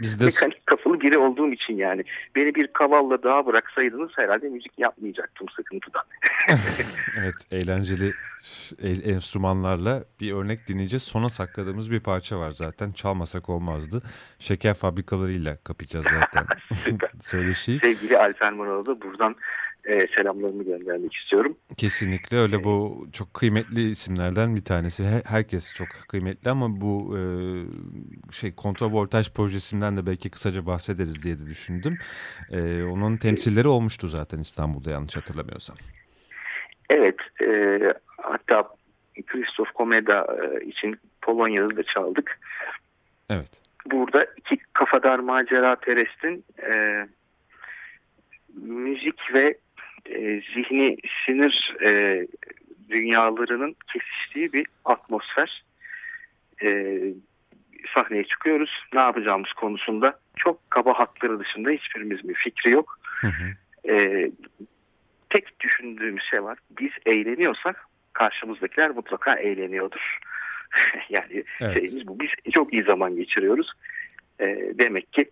Bizde... 0.00 0.24
Mekanik 0.24 0.66
kafalı 0.66 1.00
biri 1.00 1.18
olduğum 1.18 1.52
için 1.52 1.74
yani. 1.74 2.04
Beni 2.34 2.54
bir 2.54 2.66
kavalla 2.66 3.22
daha 3.22 3.46
bıraksaydınız 3.46 4.10
herhalde 4.16 4.48
müzik 4.48 4.78
yapmayacaktım 4.78 5.48
sıkıntıdan. 5.48 6.02
evet 7.18 7.34
eğlenceli 7.50 8.12
enstrümanlarla 9.04 10.04
bir 10.20 10.32
örnek 10.32 10.68
dinleyeceğiz. 10.68 11.02
Sona 11.02 11.28
sakladığımız 11.28 11.90
bir 11.90 12.00
parça 12.00 12.38
var 12.38 12.50
zaten. 12.50 12.90
Çalmasak 12.90 13.48
olmazdı. 13.48 14.02
Şeker 14.38 14.74
fabrikalarıyla 14.74 15.56
kapayacağız 15.56 16.06
zaten. 16.06 16.46
Söyleşi. 17.20 17.78
Sevgili 17.78 18.18
Alper 18.18 18.52
da 18.58 19.02
buradan 19.02 19.36
e, 19.90 20.06
selamlarımı 20.16 20.64
göndermek 20.64 21.14
istiyorum. 21.14 21.56
Kesinlikle 21.76 22.36
öyle 22.36 22.64
bu 22.64 23.06
çok 23.12 23.34
kıymetli 23.34 23.90
isimlerden 23.90 24.56
bir 24.56 24.64
tanesi. 24.64 25.04
Herkes 25.26 25.74
çok 25.74 25.88
kıymetli 26.08 26.50
ama 26.50 26.80
bu 26.80 27.18
e, 27.18 27.22
şey 28.32 28.54
kontravoltaj 28.54 29.34
projesinden 29.34 29.96
de 29.96 30.06
belki 30.06 30.30
kısaca 30.30 30.66
bahsederiz 30.66 31.24
diye 31.24 31.38
de 31.38 31.46
düşündüm. 31.46 31.98
E, 32.52 32.82
onun 32.82 33.16
temsilleri 33.16 33.68
olmuştu 33.68 34.08
zaten 34.08 34.38
İstanbul'da 34.38 34.90
yanlış 34.90 35.16
hatırlamıyorsam. 35.16 35.76
Evet 36.90 37.16
e, 37.42 37.80
hatta 38.16 38.68
Christoph 39.26 39.72
Komeda 39.74 40.26
e, 40.42 40.64
için 40.64 40.96
Polonya'da 41.22 41.76
da 41.76 41.82
çaldık. 41.82 42.38
Evet. 43.30 43.50
Burada 43.86 44.26
iki 44.36 44.56
kafadar 44.72 45.18
macera 45.18 45.76
perestin 45.76 46.44
e, 46.62 47.06
müzik 48.54 49.34
ve 49.34 49.58
e, 50.06 50.42
zihni 50.54 50.96
sinir 51.26 51.76
e, 51.82 52.26
dünyalarının 52.90 53.76
kesiştiği 53.92 54.52
bir 54.52 54.66
atmosfer. 54.84 55.64
E, 56.62 56.98
sahneye 57.94 58.24
çıkıyoruz. 58.24 58.70
Ne 58.92 59.00
yapacağımız 59.00 59.52
konusunda 59.52 60.18
çok 60.36 60.70
kaba 60.70 60.98
hakları 60.98 61.38
dışında 61.38 61.70
hiçbirimizin 61.70 62.28
bir 62.28 62.34
fikri 62.34 62.70
yok. 62.70 62.98
Hı 63.02 63.26
hı. 63.26 63.92
E, 63.92 64.30
tek 65.30 65.60
düşündüğümüz 65.60 66.24
şey 66.30 66.42
var. 66.42 66.58
Biz 66.80 66.90
eğleniyorsak 67.06 67.86
karşımızdakiler 68.12 68.90
mutlaka 68.90 69.34
eğleniyordur. 69.34 70.18
yani 71.08 71.44
evet. 71.60 71.72
şeyimiz 71.72 72.08
bu. 72.08 72.20
Biz 72.20 72.52
çok 72.52 72.72
iyi 72.72 72.82
zaman 72.82 73.16
geçiriyoruz. 73.16 73.72
E, 74.40 74.46
demek 74.78 75.12
ki 75.12 75.30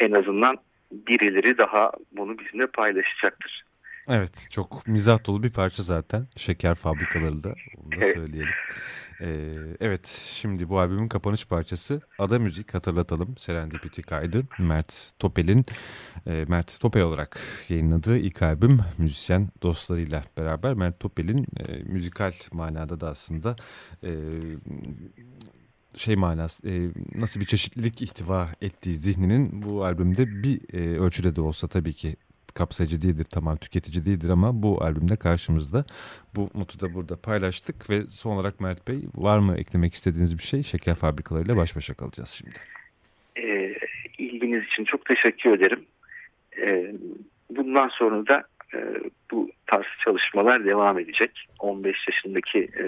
en 0.00 0.12
azından 0.12 0.58
birileri 0.92 1.58
daha 1.58 1.92
bunu 2.12 2.38
bizimle 2.38 2.66
paylaşacaktır. 2.66 3.64
Evet 4.08 4.46
çok 4.50 4.86
mizah 4.86 5.26
dolu 5.26 5.42
bir 5.42 5.50
parça 5.50 5.82
zaten. 5.82 6.26
Şeker 6.36 6.74
fabrikaları 6.74 7.44
da 7.44 7.54
onu 7.84 8.00
da 8.00 8.04
söyleyelim. 8.14 8.54
Ee, 9.20 9.52
evet 9.80 10.06
şimdi 10.32 10.68
bu 10.68 10.78
albümün 10.78 11.08
kapanış 11.08 11.46
parçası 11.46 12.00
Ada 12.18 12.38
Müzik 12.38 12.74
hatırlatalım. 12.74 13.36
Serendipity 13.38 14.00
kaydı. 14.02 14.42
Mert 14.58 15.12
Topel'in 15.18 15.66
e, 16.26 16.44
Mert 16.48 16.80
Topel 16.80 17.02
olarak 17.02 17.40
yayınladığı 17.68 18.18
ilk 18.18 18.42
albüm 18.42 18.80
müzisyen 18.98 19.48
dostlarıyla 19.62 20.22
beraber. 20.38 20.74
Mert 20.74 21.00
Topel'in 21.00 21.46
e, 21.56 21.82
müzikal 21.82 22.32
manada 22.52 23.00
da 23.00 23.08
aslında 23.08 23.56
e, 24.04 24.10
şey 25.96 26.16
manası 26.16 26.68
e, 26.68 26.90
nasıl 27.14 27.40
bir 27.40 27.46
çeşitlilik 27.46 28.02
ihtiva 28.02 28.48
ettiği 28.60 28.96
zihninin 28.96 29.62
bu 29.62 29.84
albümde 29.84 30.42
bir 30.42 30.74
e, 30.74 30.98
ölçüde 30.98 31.36
de 31.36 31.40
olsa 31.40 31.66
tabii 31.66 31.92
ki 31.92 32.16
kapsayıcı 32.54 33.02
değildir, 33.02 33.26
tamam 33.30 33.56
tüketici 33.56 34.04
değildir 34.06 34.28
ama 34.28 34.62
bu 34.62 34.82
albümde 34.84 35.16
karşımızda. 35.16 35.84
Bu 36.36 36.50
notu 36.54 36.80
da 36.80 36.94
burada 36.94 37.20
paylaştık 37.20 37.90
ve 37.90 38.00
son 38.06 38.36
olarak 38.36 38.60
Mert 38.60 38.88
Bey 38.88 39.00
var 39.14 39.38
mı 39.38 39.56
eklemek 39.58 39.94
istediğiniz 39.94 40.38
bir 40.38 40.42
şey? 40.42 40.62
Şeker 40.62 40.94
fabrikalarıyla 40.94 41.56
baş 41.56 41.76
başa 41.76 41.94
kalacağız 41.94 42.28
şimdi. 42.28 42.58
E, 43.36 43.74
ilginiz 44.18 44.64
için 44.64 44.84
çok 44.84 45.04
teşekkür 45.04 45.50
ederim. 45.56 45.84
E, 46.58 46.92
bundan 47.50 47.88
sonra 47.88 48.26
da 48.26 48.44
e, 48.74 48.78
bu 49.30 49.50
tarz 49.66 49.86
çalışmalar 50.04 50.64
devam 50.64 50.98
edecek. 50.98 51.30
15 51.58 51.96
yaşındaki 52.08 52.58
e, 52.58 52.84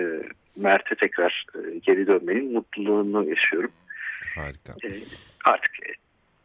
Mert'e 0.57 0.95
tekrar 0.95 1.47
e, 1.55 1.79
geri 1.79 2.07
dönmenin 2.07 2.53
mutluluğunu 2.53 3.29
yaşıyorum. 3.29 3.71
Harika. 4.37 4.73
E, 4.85 4.91
artık 5.45 5.71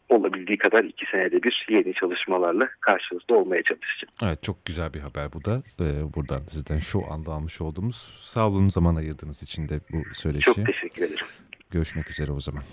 olabildiği 0.10 0.58
kadar 0.58 0.84
iki 0.84 1.06
senede 1.12 1.44
bir 1.44 1.66
yeni 1.70 1.94
çalışmalarla 1.94 2.70
karşınızda 2.82 3.36
olmaya 3.36 3.64
çalışacağım. 3.64 4.14
Evet 4.24 4.44
çok 4.44 4.66
güzel 4.66 4.94
bir 4.94 5.00
haber 5.00 5.34
bu 5.34 5.46
da. 5.46 5.64
Ee, 5.80 6.14
buradan 6.16 6.42
sizden 6.48 6.80
şu 6.80 7.12
anda 7.12 7.32
almış 7.32 7.62
olduğumuz 7.62 7.96
sağ 8.22 8.48
olun 8.48 8.70
zaman 8.70 8.96
ayırdığınız 8.96 9.44
için 9.44 9.70
de 9.70 9.80
bu 9.92 10.14
söyleşi. 10.14 10.46
Çok 10.46 10.66
teşekkür 10.66 11.04
ederim. 11.04 11.26
Görüşmek 11.72 12.10
üzere 12.10 12.32
o 12.32 12.40
zaman. 12.40 12.64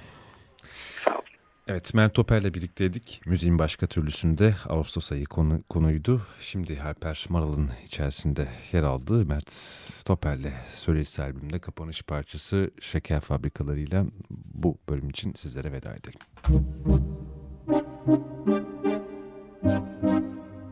Evet 1.71 1.95
Mert 1.95 2.15
Toper'le 2.15 2.55
birlikteydik. 2.55 3.21
Müziğin 3.27 3.59
başka 3.59 3.87
türlüsünde 3.87 4.55
Ağustos 4.69 5.13
ayı 5.13 5.25
konu, 5.25 5.63
konuydu. 5.69 6.23
Şimdi 6.41 6.83
Alper 6.83 7.27
Maral'ın 7.29 7.71
içerisinde 7.85 8.49
yer 8.73 8.83
aldığı 8.83 9.27
Mert 9.27 9.57
Toper'le 10.05 10.53
söyleşi 10.75 11.23
albümünde 11.23 11.59
kapanış 11.59 12.03
parçası 12.03 12.71
Şeker 12.81 13.21
Fabrikalarıyla 13.21 14.07
bu 14.55 14.79
bölüm 14.89 15.11
için 15.11 15.33
sizlere 15.33 15.73
veda 15.73 15.95
edelim. 15.95 16.21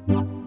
You. 0.09 0.38